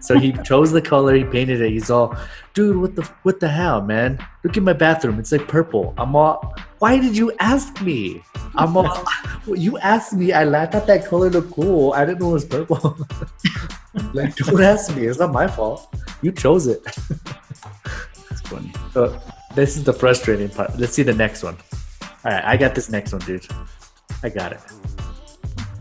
[0.00, 1.70] So he chose the color, he painted it.
[1.70, 2.16] He's all,
[2.54, 4.18] "Dude, what the what the hell, man?
[4.44, 5.18] Look at my bathroom.
[5.18, 8.22] It's like purple." I'm all, "Why did you ask me?"
[8.54, 9.04] I'm all,
[9.46, 10.32] "You asked me.
[10.32, 11.92] I, thought that color looked cool.
[11.92, 12.98] I didn't know it was purple."
[14.14, 15.06] like, don't ask me.
[15.06, 15.94] It's not my fault.
[16.22, 16.82] You chose it.
[18.30, 18.72] It's funny.
[18.92, 19.20] So
[19.54, 20.76] this is the frustrating part.
[20.78, 21.56] Let's see the next one.
[22.24, 23.46] All right, I got this next one, dude.
[24.22, 24.60] I got it.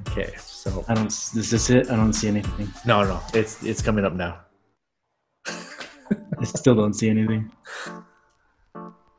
[0.09, 1.07] Okay, so I don't.
[1.07, 1.89] Is this it?
[1.89, 2.71] I don't see anything.
[2.85, 4.39] no, no, it's it's coming up now.
[6.39, 7.51] I still don't see anything.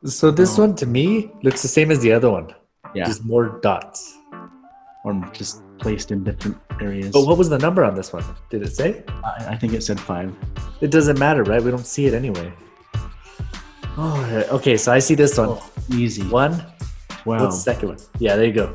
[0.05, 0.61] So this Oh.
[0.63, 2.53] one to me looks the same as the other one,
[2.95, 4.15] Yeah, just more dots.
[5.03, 7.11] or just placed in different areas.
[7.11, 8.23] But what was the number on this one?
[8.49, 9.03] Did it say?
[9.23, 10.33] I, I think it said five.
[10.81, 11.61] It doesn't matter, right?
[11.61, 12.51] We don't see it anyway.
[13.97, 14.77] Oh, okay.
[14.77, 15.49] So I see this one.
[15.49, 16.23] Oh, easy.
[16.29, 16.63] One.
[17.25, 17.43] Wow.
[17.43, 17.97] What's the second one?
[18.19, 18.73] Yeah, there you go.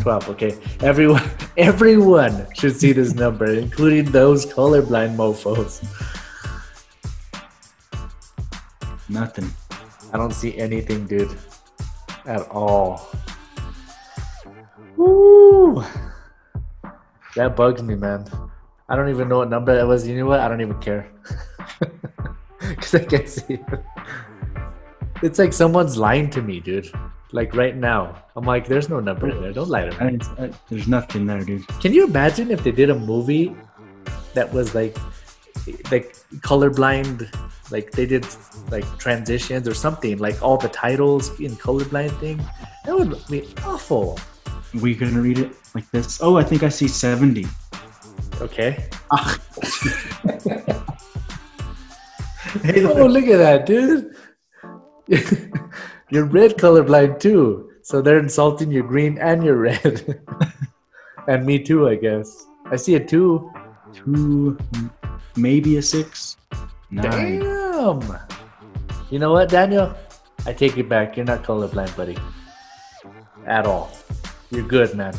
[0.00, 0.28] Twelve.
[0.30, 0.58] Okay.
[0.80, 1.22] Everyone,
[1.56, 5.82] everyone should see this number, including those colorblind mofo's.
[9.08, 9.50] Nothing.
[10.12, 11.36] I don't see anything, dude,
[12.24, 13.08] at all.
[14.96, 15.84] Woo!
[17.36, 18.26] That bugs me, man.
[18.88, 20.06] I don't even know what number that was.
[20.06, 20.40] You know what?
[20.40, 21.10] I don't even care.
[22.68, 23.60] Because I can't see it.
[25.22, 26.90] It's like someone's lying to me, dude.
[27.32, 28.22] Like right now.
[28.36, 29.52] I'm like, there's no number in there.
[29.52, 30.18] Don't lie to me.
[30.38, 31.66] I, there's nothing there, dude.
[31.80, 33.54] Can you imagine if they did a movie
[34.34, 34.96] that was like
[35.90, 37.28] like colorblind
[37.70, 38.26] like they did
[38.70, 42.42] like transitions or something like all the titles in colorblind thing
[42.84, 44.18] that would be awful
[44.80, 46.20] We gonna read it like this?
[46.22, 47.46] Oh, I think I see seventy.
[48.40, 49.38] okay Ah.
[52.96, 54.16] oh look at that dude
[56.12, 60.22] you're red colorblind too so they're insulting your green and your red
[61.28, 63.50] and me too i guess i see a two
[63.92, 64.56] Two,
[65.36, 66.36] maybe a six.
[66.90, 67.40] Nine.
[67.40, 68.00] Damn.
[69.10, 69.94] You know what, Daniel?
[70.46, 71.16] I take it back.
[71.16, 72.16] You're not colorblind, buddy.
[73.46, 73.90] At all.
[74.50, 75.14] You're good, man.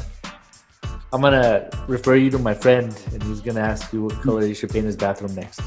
[1.12, 4.56] I'm gonna refer you to my friend, and he's gonna ask you what color you
[4.56, 5.62] should paint his bathroom next.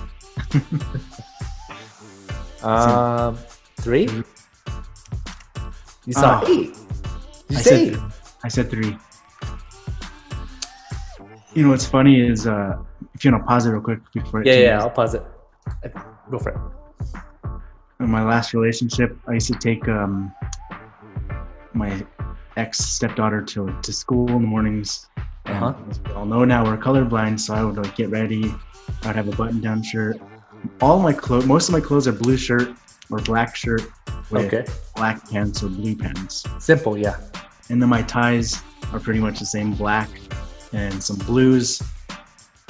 [2.62, 3.39] um,
[3.77, 4.09] three.
[6.07, 6.45] You saw Ah.
[6.47, 6.75] eight.
[7.49, 7.99] You I said,
[8.45, 8.97] I said three.
[11.55, 12.77] You know what's funny is uh,
[13.14, 14.81] if you want to pause it real quick before it yeah, yeah.
[14.81, 15.23] I'll pause it.
[16.31, 16.59] Go for it.
[18.01, 20.33] in my last relationship, I used to take um,
[21.73, 22.05] my
[22.57, 25.09] ex stepdaughter to to school in the mornings.
[25.47, 25.75] And Uh-huh.
[25.90, 28.55] as we all know now we're colorblind, so I would like get ready.
[29.05, 30.21] I'd have a button-down shirt.
[30.81, 32.75] All my clothes, most of my clothes are blue shirt
[33.11, 33.83] or black shirt
[34.31, 34.64] with Okay.
[34.95, 36.97] black pants or blue pants, Simple.
[36.99, 37.16] Yeah.
[37.71, 40.09] and then my ties are pretty much the same black
[40.73, 41.83] and some blues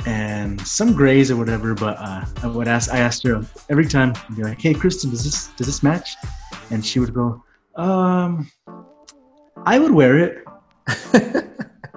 [0.07, 1.75] and some grays or whatever.
[1.75, 5.11] But uh, I would ask, I asked her every time, I'd be like, "Hey, Kristen,
[5.11, 6.15] does this does this match?"
[6.71, 7.43] And she would go,
[7.77, 8.51] "Um,
[9.65, 10.45] I would wear it."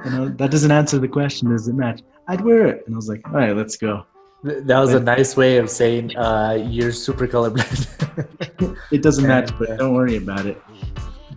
[0.05, 1.49] You know, that doesn't answer the question.
[1.49, 2.03] Does it match?
[2.29, 2.83] I'd wear it.
[2.87, 4.05] And I was like, "All right, let's go."
[4.43, 7.87] Th- That was a nice way of saying uh, you're super colorblind.
[8.91, 10.61] It doesn't match, but don't worry about it.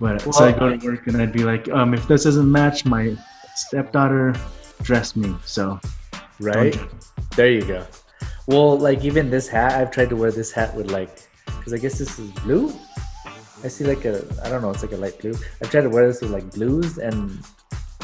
[0.01, 2.85] But so I'd go to work and I'd be like, um, if this doesn't match,
[2.85, 3.17] my
[3.55, 4.35] stepdaughter
[4.83, 5.37] dressed me.
[5.45, 5.79] So
[6.41, 6.77] right?
[7.37, 7.87] There you go.
[8.47, 11.79] Well, like even this hat, I've tried to wear this hat with like, because I
[11.79, 12.73] guess this is blue.
[13.62, 15.35] I see like a, I don't know, it's like a light blue.
[15.62, 17.38] I've tried to wear this with like blues, and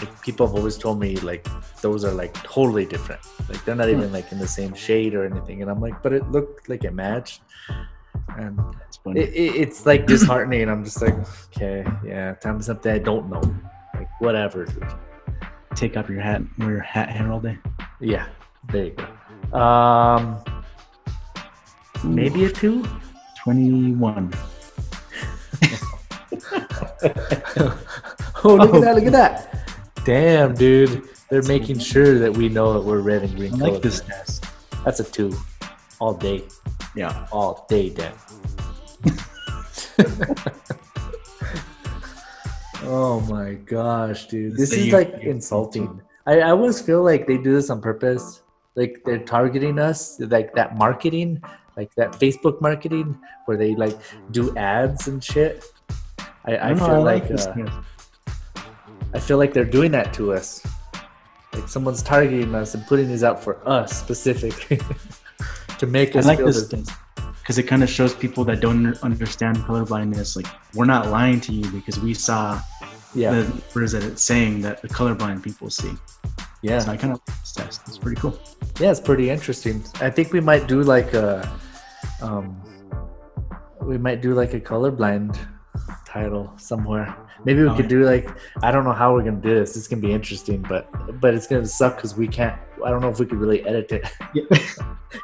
[0.00, 1.46] like, people have always told me like
[1.80, 3.20] those are like totally different.
[3.48, 5.62] Like they're not even like in the same shade or anything.
[5.62, 7.42] And I'm like, but it looked like it matched.
[8.36, 8.60] And
[9.06, 10.68] it, it, it's like disheartening.
[10.68, 11.14] I'm just like,
[11.46, 13.42] okay, yeah, tell me something I don't know.
[13.94, 14.66] Like whatever.
[15.74, 17.58] Take off your hat, wear your hat hair all day.
[18.00, 18.26] Yeah,
[18.70, 18.96] there you
[19.52, 19.58] go.
[19.58, 20.42] Um,
[22.04, 22.84] maybe a two.
[23.48, 24.32] 21.
[28.44, 28.94] oh, look at that!
[28.94, 29.47] Look at that!
[30.08, 33.52] Damn, dude, they're making sure that we know that we're red and green.
[33.52, 34.42] I like this test.
[34.82, 35.36] That's a two,
[36.00, 36.44] all day,
[36.96, 37.26] Yeah.
[37.30, 38.14] all day, Dan.
[42.84, 46.00] oh my gosh, dude, this is like insulting.
[46.24, 48.40] I, I always feel like they do this on purpose.
[48.76, 51.42] Like they're targeting us, like that marketing,
[51.76, 53.98] like that Facebook marketing, where they like
[54.30, 55.66] do ads and shit.
[56.46, 57.82] I, I don't know, feel like, this uh.
[59.14, 60.64] I feel like they're doing that to us.
[61.54, 64.78] Like someone's targeting us and putting these out for us specifically
[65.78, 68.84] to make I us like feel this because it kind of shows people that don't
[68.86, 70.36] under- understand colorblindness.
[70.36, 72.60] Like we're not lying to you because we saw
[73.14, 75.92] Yeah, the that it's saying that the colorblind people see.
[76.62, 76.78] yeah.
[76.80, 77.80] So I kind of like this test.
[77.88, 78.38] It's pretty cool.
[78.78, 79.82] Yeah, it's pretty interesting.
[80.02, 81.50] I think we might do like a,
[82.20, 82.60] um,
[83.80, 85.38] we might do like a colorblind
[86.06, 87.16] title somewhere.
[87.44, 87.98] Maybe we Oh, could yeah.
[87.98, 88.28] do like
[88.62, 89.76] I don't know how we're gonna do this.
[89.76, 90.88] It's gonna be interesting, but
[91.20, 92.58] but it's gonna suck because we can't.
[92.84, 94.04] I don't know if we could really edit it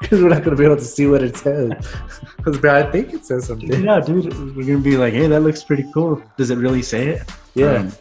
[0.00, 1.72] because we're not gonna be able to see what it says.
[2.36, 3.82] Because I think it says something.
[3.82, 6.22] yeah, dude, we're gonna be like, hey, that looks pretty cool.
[6.36, 7.22] Does it really say it?
[7.54, 7.76] Yeah.
[7.76, 7.92] Um,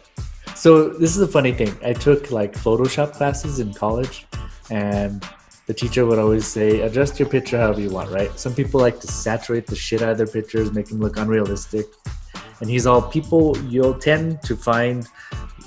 [0.54, 1.74] So this is a funny thing.
[1.84, 4.26] I took like Photoshop classes in college,
[4.70, 5.24] and
[5.66, 8.30] the teacher would always say, "Adjust your picture however you want." Right?
[8.38, 11.86] Some people like to saturate the shit out of their pictures, make them look unrealistic.
[12.60, 13.56] And he's all people.
[13.68, 15.06] You'll tend to find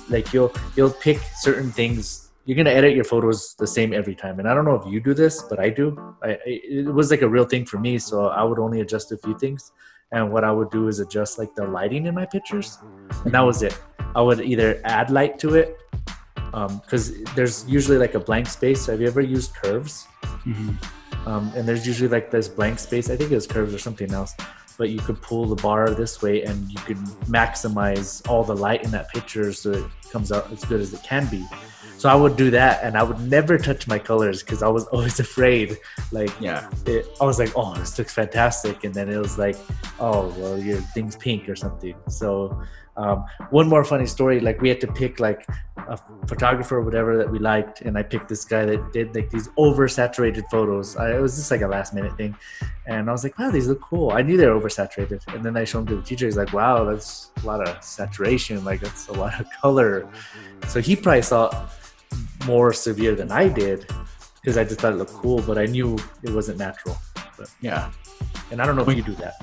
[0.08, 2.30] like you'll you'll pick certain things.
[2.44, 4.38] You're gonna edit your photos the same every time.
[4.38, 6.14] And I don't know if you do this, but I do.
[6.22, 7.98] I, it was like a real thing for me.
[7.98, 9.72] So I would only adjust a few things.
[10.12, 12.78] And what I would do is adjust like the lighting in my pictures,
[13.24, 13.78] and that was it.
[14.16, 15.76] I would either add light to it
[16.50, 18.86] because there's usually like a blank space.
[18.86, 20.06] Have you ever used curves?
[20.46, 20.76] mhm.
[21.26, 23.10] Um, and there's usually like this blank space.
[23.10, 24.34] I think it was curves or something else.
[24.78, 28.84] But you could pull the bar this way and you can maximize all the light
[28.84, 31.44] in that picture so it comes out as good as it can be.
[31.98, 34.86] So I would do that and I would never touch my colors because I was
[34.92, 35.78] always afraid.
[36.12, 36.70] Like, Yeah.
[36.86, 38.84] it, I was like, oh, this looks fantastic.
[38.84, 39.56] And then it was like,
[39.98, 41.96] oh, well, your thing's pink or something.
[42.08, 42.62] So,
[42.98, 47.16] um, one more funny story like, we had to pick like a photographer or whatever
[47.16, 47.80] that we liked.
[47.82, 50.96] And I picked this guy that did like these oversaturated photos.
[50.96, 52.36] I, it was just like a last minute thing.
[52.86, 54.10] And I was like, wow, these look cool.
[54.10, 55.22] I knew they were oversaturated.
[55.32, 56.26] And then I showed him to the teacher.
[56.26, 58.64] He's like, wow, that's a lot of saturation.
[58.64, 60.08] Like, that's a lot of color.
[60.66, 61.68] So he probably saw
[62.46, 63.86] more severe than I did
[64.40, 66.96] because I just thought it looked cool, but I knew it wasn't natural.
[67.60, 67.92] Yeah.
[68.50, 69.34] And I don't know if you do that.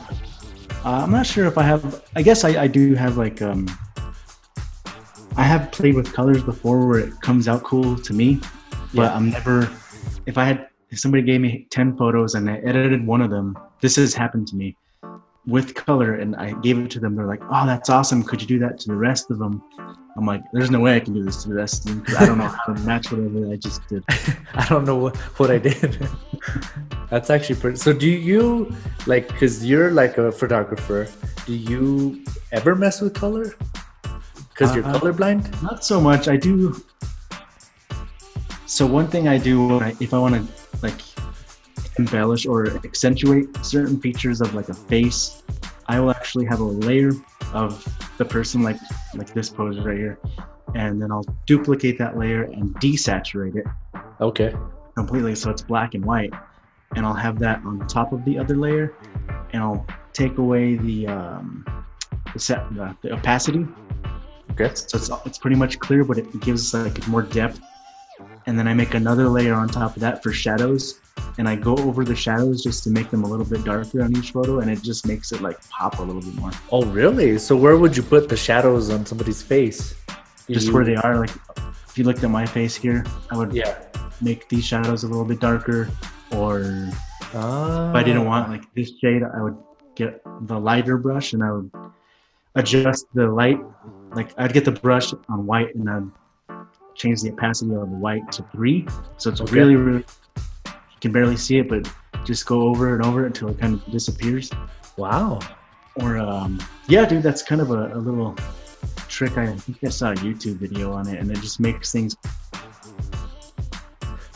[0.86, 2.04] Uh, I'm not sure if I have.
[2.16, 3.68] I guess I, I do have like um.
[5.36, 8.40] I have played with colors before where it comes out cool to me,
[8.94, 9.16] but Yeah.
[9.16, 9.68] I'm never.
[10.28, 13.58] If I had, if somebody gave me ten photos and I edited one of them,
[13.82, 14.78] this has happened to me
[15.48, 17.16] with color, and I gave it to them.
[17.16, 18.22] They're like, "Oh, that's awesome!
[18.24, 19.64] Could you do that to the rest of them?"
[20.18, 22.26] I'm like, "There's no way I can do this to the rest of them I
[22.26, 24.04] don't know how to match whatever I just did."
[24.54, 26.08] I don't know what, what I did.
[27.10, 27.78] That's actually pretty.
[27.78, 28.74] So, do you
[29.08, 31.08] like, because you're like a photographer,
[31.46, 33.56] do you ever mess with color?
[34.50, 35.62] Because you're Uh, colorblind?
[35.62, 36.28] Not so much.
[36.28, 36.82] I do.
[38.66, 41.02] So one thing I do when I, if I want to like
[42.00, 45.44] embellish or accentuate certain features of like a face,
[45.88, 47.12] I will actually have a layer
[47.54, 47.84] of
[48.18, 48.78] the person like
[49.16, 50.20] like this pose right here,
[50.74, 53.66] and then I'll duplicate that layer and desaturate it
[54.22, 54.56] Okay.
[54.98, 56.34] completely so it's black and white,
[56.96, 58.94] and I'll have that on top of the other layer,
[59.52, 61.66] and I'll take away the um,
[62.34, 63.68] the, set, the, the opacity
[64.52, 64.74] Okay.
[64.74, 67.60] so it's, it's pretty much clear, but it gives like more depth.
[68.48, 71.02] And then I make another layer on top of that for shadows,
[71.38, 74.16] and I go over the shadows just to make them a little bit darker on
[74.16, 76.52] each photo, and it just makes it like pop a little bit more.
[76.72, 77.38] Oh, really?
[77.40, 79.96] So, where would you put the shadows on somebody's face?
[80.50, 81.20] Just you- where they are.
[81.20, 81.32] Like
[81.90, 83.76] if you looked at my face here, I would Yeah.
[84.22, 85.90] make these shadows a little bit darker,
[86.32, 87.92] or if Ah.
[87.94, 89.58] I didn't want like this shade, I would
[89.96, 91.72] get the lighter brush and I would
[92.56, 93.60] adjust the light.
[94.14, 96.08] Like I'd get the brush on white and I'd
[96.96, 98.86] change the opacity of the white to three.
[99.18, 99.54] So it's Okay.
[99.54, 100.06] really, really,
[101.06, 101.88] can barely see it, but
[102.26, 104.50] just go over and over until it kind of disappears.
[104.98, 105.40] Wow.
[106.02, 108.36] Or, um, yeah, dude, that's kind of a, a little
[109.08, 109.38] trick.
[109.38, 112.18] I think I saw a YouTube video on it and it just makes things,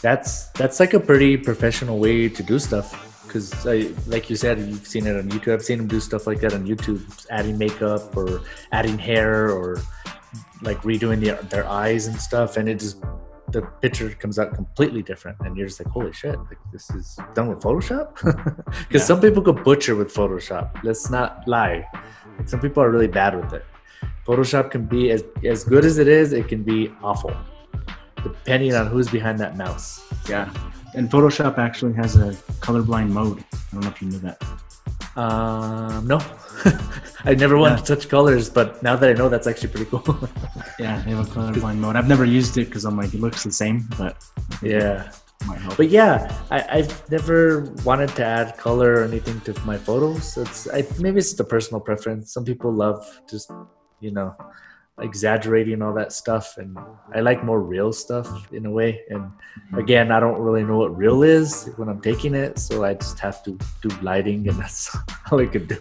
[0.01, 2.87] That's that's like a pretty professional way to do stuff.
[3.25, 3.65] Because,
[4.07, 5.53] like you said, you've seen it on YouTube.
[5.53, 9.81] I've seen them do stuff like that on YouTube, adding makeup or adding hair or
[10.61, 12.97] like redoing the, their eyes and stuff, and it just
[13.51, 17.17] the picture comes out completely different, and you're just like, holy shit, like this is
[17.33, 18.07] done with Photoshop.
[18.87, 19.09] Because Yeah.
[19.11, 20.83] some people could butcher with Photoshop.
[20.83, 21.85] Let's not lie.
[22.37, 23.65] Like some people are really bad with it.
[24.27, 26.33] Photoshop can be as as good as it is.
[26.33, 27.33] It can be awful,
[28.23, 30.01] depending on who's behind that mouse.
[30.29, 30.49] yeah.
[30.95, 32.31] And Photoshop actually has a
[32.65, 33.39] colorblind mode.
[33.53, 34.41] I don't know if you knew that.
[35.15, 36.19] Um, no,
[37.25, 37.83] I never wanted Yeah.
[37.85, 40.03] to touch colors, but now that I know, that's actually pretty cool.
[40.79, 41.95] Yeah, they have a colorblind mode.
[41.97, 44.15] I've never used it because I'm like, it looks the same, but
[44.61, 45.11] yeah,
[45.45, 45.75] might help.
[45.77, 50.37] but yeah, I, I've never wanted to add color or anything to my photos.
[50.37, 52.31] It's I, maybe it's just a personal preference.
[52.33, 53.51] Some people love just
[53.99, 54.33] you know
[55.01, 56.77] exaggerating all that stuff and
[57.13, 59.31] I like more real stuff in a way and
[59.77, 63.19] again I don't really know what real is when I'm taking it so I just
[63.19, 64.95] have to do lighting and that's
[65.31, 65.79] all I could do.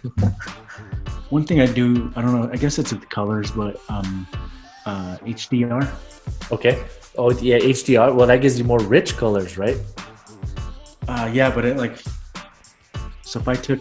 [1.29, 4.27] One thing I do, I don't know, I guess it's the colors, but um,
[4.85, 5.87] uh, HDR.
[6.51, 6.83] Okay.
[7.17, 8.15] Oh yeah, HDR.
[8.15, 9.77] Well that gives you more rich colors, right?
[11.07, 11.97] Uh, yeah, but it like,
[13.21, 13.79] so if I took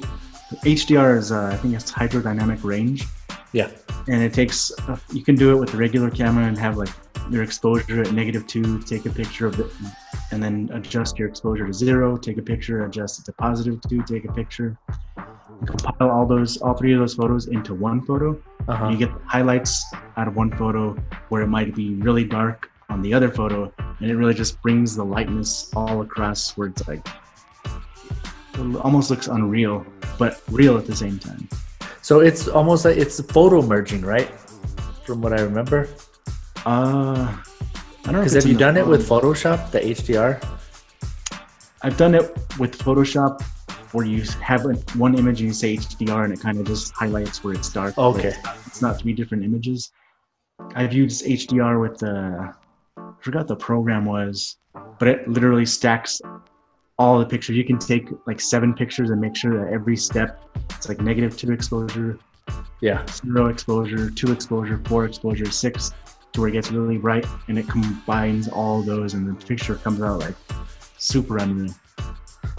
[0.64, 3.06] HDR is uh, I think it's hydrodynamic range.
[3.52, 3.70] Yeah.
[4.08, 6.90] And it takes uh, you can do it with the regular camera and have like
[7.30, 9.66] your exposure at negative two, take a picture of it,
[10.30, 14.02] and then adjust your exposure to zero, take a picture, adjust it to positive two,
[14.02, 14.78] take a picture.
[15.66, 18.40] Compile all those, all three of those photos into one photo.
[18.68, 18.88] Uh-huh.
[18.88, 19.84] You get highlights
[20.16, 20.96] out of one photo
[21.28, 24.96] where it might be really dark on the other photo, and it really just brings
[24.96, 27.06] the lightness all across where it's like
[28.54, 29.84] it almost looks unreal,
[30.18, 31.48] but real at the same time.
[32.08, 34.30] So it's almost like it's photo merging, right?
[35.04, 35.90] From what I remember.
[36.64, 37.42] Uh, I
[38.02, 38.20] don't know.
[38.20, 39.06] Because have you done it with.
[39.06, 40.42] Photoshop, the HDR?
[41.82, 43.42] I've done it with Photoshop,
[43.92, 44.64] where you have
[44.96, 47.98] one image and you say HDR, and it kind of just highlights where it's dark.
[47.98, 48.28] Okay.
[48.28, 49.92] It's not, it's not three different images.
[50.74, 52.54] I've used HDR with the,
[52.96, 54.56] I forgot the program was,
[54.98, 56.22] but it literally stacks
[56.98, 57.56] all the pictures.
[57.56, 61.36] You can take like seven pictures and make sure that every step it's like negative
[61.36, 62.18] two exposure,
[62.80, 63.04] Yeah.
[63.06, 65.92] zero exposure, two exposure, four exposure, six,
[66.32, 70.02] to where it gets really bright, and it combines all those, and the picture comes
[70.02, 70.34] out like
[70.98, 71.74] super unreal.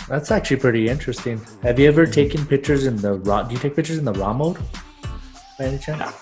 [0.08, 1.40] That's actually pretty interesting.
[1.62, 3.44] Have you ever taken pictures in the raw?
[3.44, 4.58] Do you take pictures in the raw mode?
[5.60, 6.16] By any chance?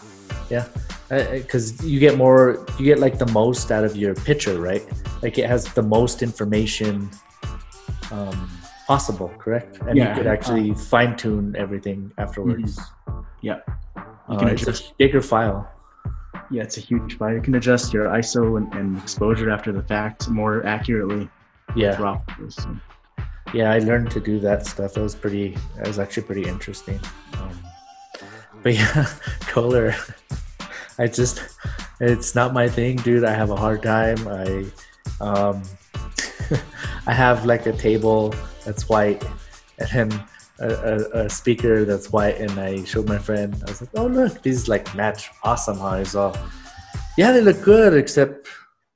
[0.50, 0.66] Yeah.
[1.08, 4.60] Because uh, uh, you get more, you get like the most out of your picture,
[4.60, 4.84] right?
[5.22, 7.10] Like it has the most information
[8.12, 8.50] um,
[8.88, 9.80] possible, correct?
[9.88, 12.80] And Yeah, you could actually fine tune everything afterwards.
[13.42, 13.60] Yeah.
[13.96, 14.04] You
[14.36, 14.92] Uh, can it's adjust.
[14.92, 15.70] a bigger file.
[16.50, 17.34] Yeah, it's a huge file.
[17.34, 21.30] You can adjust your ISO and, and exposure after the fact more accurately.
[21.76, 22.02] Yeah.
[22.02, 22.76] raw photos, so.
[23.54, 24.94] Yeah, I learned to do that stuff.
[24.94, 25.58] That was pretty.
[25.78, 27.00] That was actually pretty interesting.
[27.34, 27.52] Um,
[28.64, 29.06] but yeah,
[29.42, 29.94] color.
[31.00, 31.42] I just,
[32.02, 33.24] it's not my thing, dude.
[33.24, 34.18] I have a hard time.
[34.28, 34.66] I,
[35.22, 35.62] um,
[37.08, 39.24] I have like a table that's white,
[39.80, 40.24] and then
[40.60, 42.38] a, a, a speaker that's white.
[42.38, 43.56] And I showed my friend.
[43.66, 46.38] I was like, "Oh look, these like match awesome." How he's all,
[47.18, 48.48] yeah, they look good, except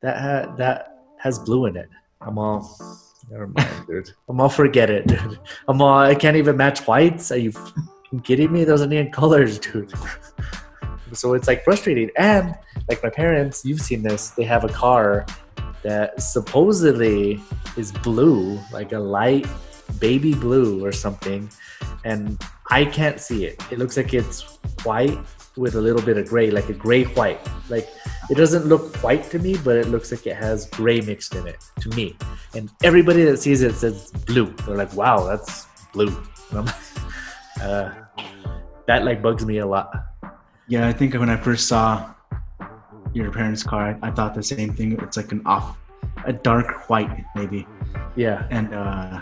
[0.01, 1.89] that ha- that has blue in it.
[2.19, 2.77] I'm all,
[3.29, 4.11] never mind, dude.
[4.27, 5.39] I'm all forget it, dude.
[5.69, 7.31] I'm all, I can't even match whites.
[7.31, 7.53] Are you
[8.23, 8.65] kidding me?
[8.65, 9.93] Those are neon colors, dude.
[11.13, 12.09] so it's like frustrating.
[12.17, 12.55] And
[12.89, 14.31] like my parents, you've seen this.
[14.31, 15.25] They have a car
[15.83, 17.41] that supposedly
[17.77, 19.47] is blue, like a light
[19.99, 21.49] baby blue or something,
[22.03, 23.61] and I can't see it.
[23.71, 25.17] It looks like it's white
[25.57, 27.39] with a little bit of gray, like a gray white.
[27.69, 27.89] Like
[28.29, 31.47] it doesn't look white to me, but it looks like it has gray mixed in
[31.47, 32.15] it to me.
[32.55, 34.47] And everybody that sees it says blue.
[34.65, 36.15] They're like, "Wow, that's blue."
[37.61, 37.93] Uh,
[38.87, 39.93] that like bugs me a lot.
[40.67, 42.11] Yeah, I think when I first saw
[43.13, 44.99] your parents' car, I, I thought the same thing.
[45.01, 45.77] It's like an off,
[46.25, 47.67] a dark white maybe,
[48.15, 49.21] Yeah, and uh,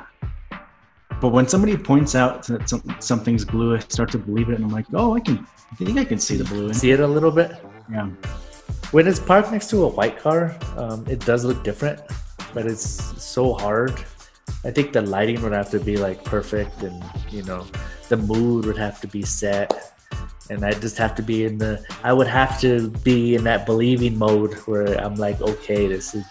[1.22, 4.64] but when somebody points out that some, something's blue, I start to believe it, and
[4.64, 6.68] I'm like, oh, I can, I think I can see the blue.
[6.68, 7.52] In see it a little bit.
[7.92, 8.10] Yeah,
[8.92, 12.00] When it's parked next to a white car, um, it does look different,
[12.54, 12.82] but it's
[13.22, 14.04] so hard.
[14.64, 17.68] I think the lighting would have to be like perfect, and you know,
[18.08, 19.94] the mood would have to be set,
[20.50, 21.84] and I just have to be in the.
[22.04, 26.26] I would have to be in that believing mode where I'm like, okay, this is.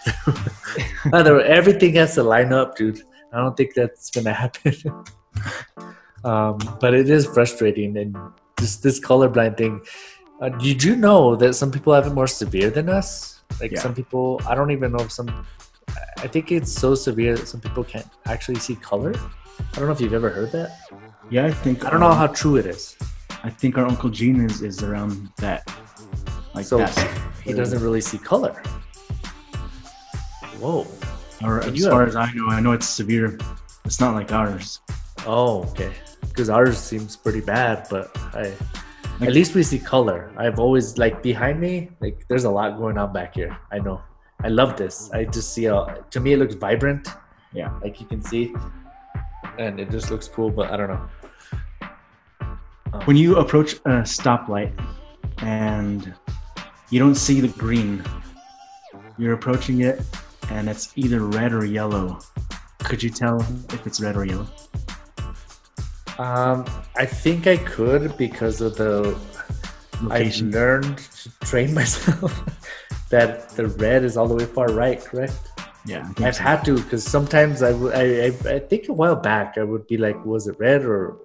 [1.13, 3.01] Other everything has to line up, dude.
[3.33, 4.73] I don't think that's gonna happen.
[6.23, 8.15] um, but it is frustrating, and
[8.59, 9.81] just this colorblind thing.
[10.41, 13.41] Uh, did you know that some people have it more severe than us?
[13.59, 13.81] Like Yeah.
[13.81, 15.45] some people, I don't even know if some.
[16.17, 19.13] I think it's so severe that some people can't actually see color.
[19.15, 20.77] I don't know if you've ever heard that.
[21.29, 21.45] yeah.
[21.45, 22.95] I think I don't know um, how true it is.
[23.43, 25.63] I think our uncle Gene is is around that.
[26.53, 26.93] Like So that.
[27.43, 28.61] he doesn't really see color.
[30.59, 30.85] Whoa.
[31.43, 33.37] Or as far have- as I know, I know it's severe.
[33.85, 34.81] It's not like ours.
[35.25, 35.91] Oh, okay.
[36.21, 38.53] Because ours seems pretty bad, but I.
[39.19, 40.31] Like- At least we see color.
[40.37, 43.57] I've always like behind me, like there's a lot going on back here.
[43.71, 44.01] I know.
[44.43, 45.09] I love this.
[45.11, 46.03] I just see a.
[46.11, 47.07] To me, it looks vibrant.
[47.53, 47.71] Yeah.
[47.83, 48.53] Like you can see,
[49.57, 50.49] and it just looks cool.
[50.49, 51.03] But I don't know.
[52.93, 54.71] Um, When you approach a stoplight
[55.39, 56.13] and
[56.89, 58.03] you don't see the green,
[59.17, 60.01] you're approaching it
[60.49, 62.19] and it's either red or yellow.
[62.79, 64.47] Could you tell if it's red or yellow?
[66.17, 66.65] Um,
[66.97, 69.17] I think I could because of the
[70.09, 72.41] I've learned to train myself
[73.09, 75.33] that the red is all the way far right, correct?
[75.85, 76.43] Yeah, I I've so.
[76.43, 80.23] had to because sometimes I, I, I think a while back I would be like,
[80.25, 81.17] was it red or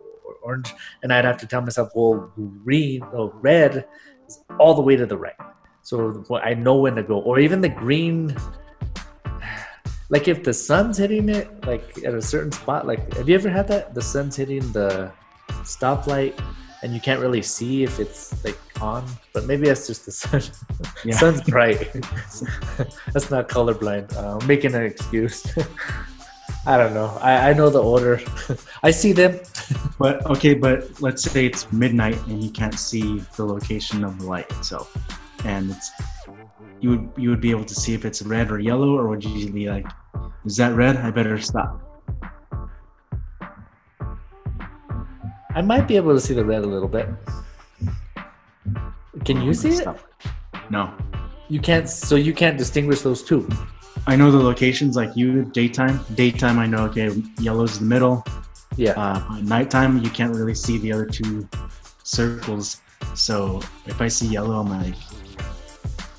[0.44, 0.72] orange?
[1.02, 2.32] And I'd have to tell myself, well,
[2.64, 3.86] green, no, red
[4.28, 5.34] is all the way to the right.
[5.82, 7.20] So I know when to go.
[7.20, 8.36] Or even the green,
[10.08, 13.50] like if the sun's hitting it, like at a certain spot, like have you ever
[13.50, 13.94] had that?
[13.94, 15.12] The sun's hitting the
[15.62, 16.38] stoplight
[16.84, 20.42] and you can't really see if it's like on, but maybe that's just the sun.
[21.04, 21.16] Yeah.
[21.18, 21.92] Sun's bright.
[23.12, 24.14] that's not colorblind.
[24.16, 25.42] Uh, I'm making an excuse.
[26.66, 27.16] I don't know.
[27.20, 28.20] I, I know the order.
[28.82, 29.40] I see them.
[29.96, 34.26] But okay, but let's say it's midnight and you can't see the location of the
[34.26, 34.92] light itself,
[35.44, 35.92] and it's
[36.80, 39.24] you would you would be able to see if it's red or yellow, or would
[39.24, 39.86] you be like,
[40.44, 40.96] is that red?
[40.96, 41.80] I better stop.
[45.54, 47.08] I might be able to see the red a little bit.
[49.24, 49.86] Can oh, you see it?
[50.68, 50.92] No,
[51.48, 51.88] You You can't.
[51.88, 53.48] So you can't distinguish those two.
[54.06, 56.00] I know the locations like you daytime.
[56.14, 58.24] Daytime, I know okay, yellow's the middle.
[58.76, 58.92] Yeah.
[58.92, 61.48] Uh, nighttime, you can't really see the other two
[62.02, 62.80] circles.
[63.14, 64.94] So if I see yellow, I'm like,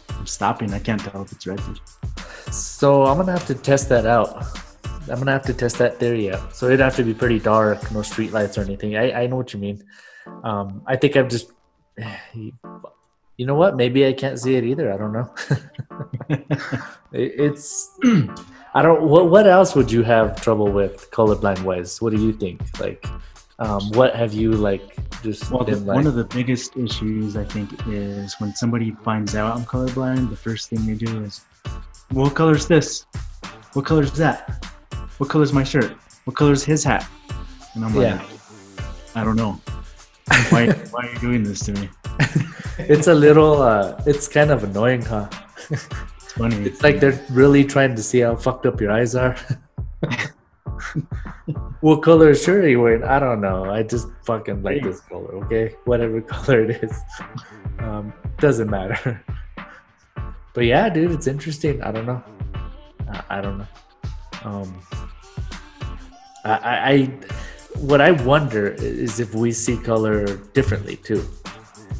[0.09, 0.73] I'm stopping.
[0.73, 1.59] I can't tell if it's red.
[2.51, 4.45] So I'm gonna have to test that out.
[5.09, 6.55] I'm gonna have to test that theory out.
[6.55, 8.95] So it'd have to be pretty dark, no street lights or anything.
[8.95, 9.83] I, I know what you mean.
[10.43, 11.51] Um, I think I'm just,
[13.37, 13.75] you know what?
[13.75, 14.91] Maybe I can't see it either.
[14.93, 15.33] I don't know.
[17.11, 17.97] It's,
[18.73, 19.03] I don't.
[19.03, 22.01] What what else would you have trouble with colorblind wise?
[22.01, 22.59] What do you think?
[22.79, 23.05] Like,
[23.59, 25.95] um, what have you like just Well, the, like?
[25.95, 30.35] one of the biggest issues I think is when somebody finds out I'm colorblind, the
[30.35, 31.45] first thing they do is,
[32.11, 33.05] "What color is this?
[33.73, 34.65] What color is that?
[35.19, 35.95] What color is my shirt?
[36.25, 37.07] What color is his hat?"
[37.75, 38.15] And I'm Yeah.
[38.17, 38.27] like,
[39.15, 39.61] "I don't know.
[40.49, 41.89] Why, why are you doing this to me?"
[42.77, 43.61] it's a little.
[43.61, 45.29] Uh, it's kind of annoying, huh?
[45.69, 45.87] It's
[46.33, 46.57] funny.
[46.65, 49.35] It's like they're really trying to see how fucked up your eyes are.
[51.81, 53.03] what color is shirt are you wearing?
[53.03, 53.65] I don't know.
[53.65, 55.75] I just fucking like this color, okay?
[55.85, 56.99] Whatever color it is.
[57.79, 59.23] Um, doesn't matter.
[60.53, 61.81] But yeah, dude, it's interesting.
[61.83, 62.23] I don't know.
[63.09, 63.67] I, I don't know.
[64.43, 64.81] Um,
[66.45, 67.05] I, I, I,
[67.79, 71.27] what I wonder is if we see color differently too.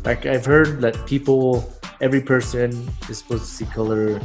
[0.06, 4.22] Like I've heard that people, every person is supposed to see color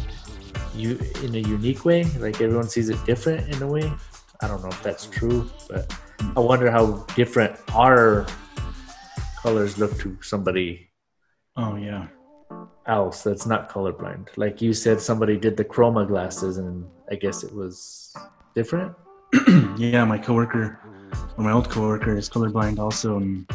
[0.74, 2.05] you in a unique way.
[2.20, 3.91] Like everyone sees it different in a way.
[4.43, 5.91] I don't know if that's true, but
[6.37, 8.26] I wonder how different our
[9.43, 10.91] colors look to somebody
[11.57, 12.09] oh yeah,
[12.87, 14.28] else that's not colorblind.
[14.37, 18.14] Like you said, somebody did the chroma glasses, and I guess it was
[18.55, 18.95] different.
[19.76, 20.05] yeah.
[20.05, 20.78] My coworker,
[21.37, 23.49] or my old coworker, is colorblind also, and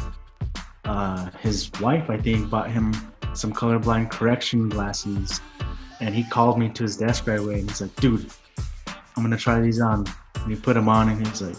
[0.86, 2.94] uh, his wife, I think, bought him
[3.34, 5.40] some colorblind correction glasses,
[6.00, 8.30] and he called me to his desk right away, and he's like, "Dude,
[9.16, 10.06] I'm gonna try these on."
[10.36, 11.56] And he put them on, and he's like,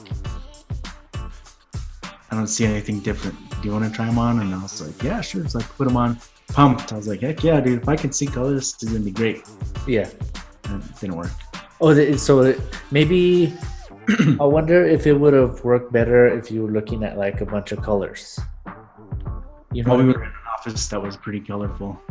[2.32, 3.38] "I don't see anything different.
[3.62, 5.68] Do you want to try them on?" And I was like, "Yeah, sure." It's like,
[5.78, 6.18] "Put them on."
[6.54, 6.94] Pumped.
[6.94, 7.82] I was like, "Heck yeah, dude!
[7.82, 9.44] If I can see colors, this is gonna be great."
[9.86, 10.10] Yeah.
[10.66, 11.32] And it didn't work.
[11.80, 12.56] Oh, so
[12.92, 13.54] maybe
[14.40, 17.46] I wonder if it would have worked better if you were looking at like a
[17.46, 18.40] bunch of colors.
[19.78, 22.02] You know, Well, we were in an office that was pretty colorful.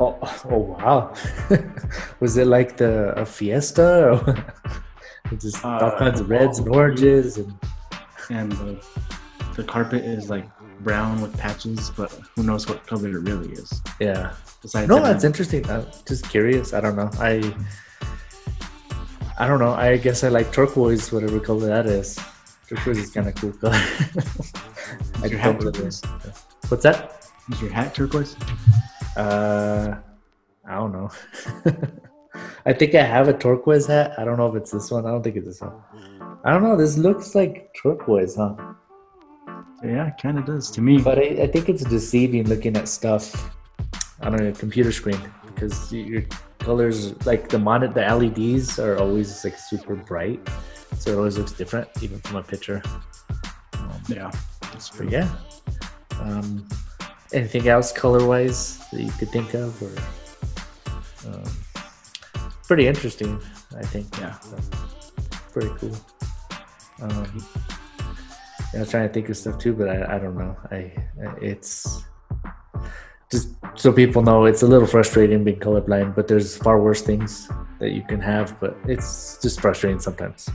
[0.00, 0.18] Oh,
[0.50, 1.14] oh wow!
[2.20, 3.86] was it like the a fiesta?
[4.10, 7.54] Or just all Uh, kinds of reds and oranges and
[8.30, 8.84] and the,
[9.54, 10.44] the carpet is like
[10.80, 13.70] brown with patches, but who knows what color it really is.
[14.00, 14.32] yeah.
[14.60, 15.62] Besides No, that, that's interesting.
[15.70, 16.72] I'm just curious.
[16.74, 17.10] I don't know.
[17.30, 17.32] I
[19.38, 19.74] I don't know.
[19.74, 22.18] I guess I like turquoise, whatever color that is.
[22.68, 23.74] Turquoise is kind of cool color.
[25.22, 26.02] I Is your don't hat really- turquoise?
[26.68, 27.28] What's that?
[27.50, 28.36] Is your hat turquoise?
[29.16, 29.96] Uh,
[30.66, 31.10] I don't know.
[32.66, 34.14] I think I have a turquoise hat.
[34.18, 35.06] I don't know if it's this one.
[35.06, 35.74] I don't think it's this one.
[36.44, 36.76] I don't know.
[36.76, 38.54] This looks like turquoise, huh?
[39.84, 40.98] Yeah, it kind of does to me.
[40.98, 43.54] But I, I think it's deceiving looking at stuff
[44.22, 46.22] on a computer screen because your
[46.58, 50.40] colors, like the monitor, the LEDs are always like super bright,
[50.98, 52.82] so it always looks different even from a picture.
[53.74, 54.30] Um, yeah,
[54.62, 55.28] that's but yeah.
[56.20, 56.66] Um,
[57.32, 59.92] anything else color-wise that you could think of, or
[61.30, 61.44] um,
[62.66, 63.40] pretty interesting?
[63.76, 64.06] I think.
[64.18, 64.36] Yeah.
[65.52, 65.96] Pretty cool.
[67.02, 67.46] Um,
[68.74, 70.56] I was trying to think of stuff too, but I, I don't know.
[70.70, 70.92] I
[71.40, 72.02] it's
[73.30, 77.48] just so people know it's a little frustrating being colorblind, but there's far worse things
[77.78, 78.58] that you can have.
[78.60, 80.48] But it's just frustrating sometimes.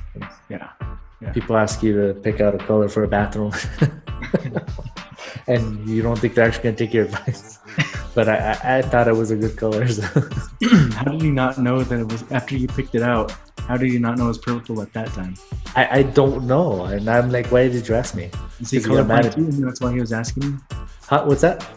[0.49, 0.69] Yeah,
[1.33, 3.51] People ask you to pick out a color for a bathroom,
[5.49, 7.57] and you don't think they're actually going to take your advice.
[8.15, 9.87] but I, I, I thought it was a good color.
[9.87, 10.03] So.
[10.91, 13.33] how did you not know that it was after you picked it out?
[13.67, 15.35] How did you not know it was purple at that time?
[15.75, 18.29] I, I don't know, and I'm like, why did you ask me?
[18.59, 19.41] Is he Because he got mad colorblind too?
[19.41, 20.57] And that's why he was asking me.
[21.01, 21.67] Huh, what's that?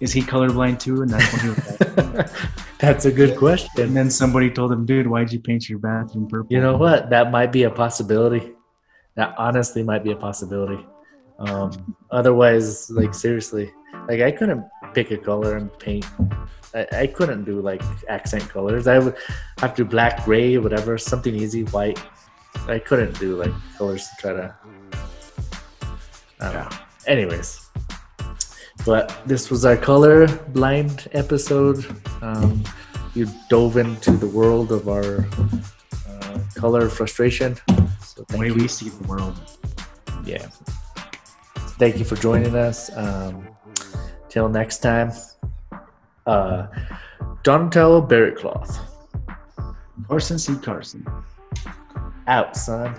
[0.00, 1.02] Is he colorblind too?
[1.02, 2.36] And that's why he was asking?
[2.80, 3.68] That's a good question.
[3.76, 6.50] And then somebody told him, dude, why'd you paint your bathroom purple?
[6.50, 7.10] You know what?
[7.10, 8.54] That might be a possibility.
[9.16, 10.82] That honestly might be a possibility.
[11.40, 13.72] Um, otherwise, like seriously,
[14.08, 14.64] like I couldn't
[14.94, 16.06] pick a color and paint.
[16.74, 18.86] I, I couldn't do like accent colors.
[18.86, 19.16] I would
[19.58, 22.00] have to do black, gray, whatever, something easy, white.
[22.68, 24.54] I couldn't do like colors to try to.
[26.40, 26.68] I don't know.
[27.06, 27.70] Anyways,
[28.84, 31.84] but this was our color blind episode.
[32.22, 32.62] Um,
[33.14, 35.26] you dove into the world of our
[36.08, 37.56] uh, color frustration.
[38.02, 38.54] So The way you.
[38.54, 39.38] we see the world.
[40.24, 40.46] Yeah.
[41.80, 42.94] Thank you for joining us.
[42.94, 43.48] Um,
[44.28, 45.12] till next time,
[46.26, 46.66] uh,
[47.42, 48.78] Donatello Barrett Cloth
[50.06, 50.56] Carson C.
[50.56, 51.06] Carson.
[52.26, 52.94] out, son.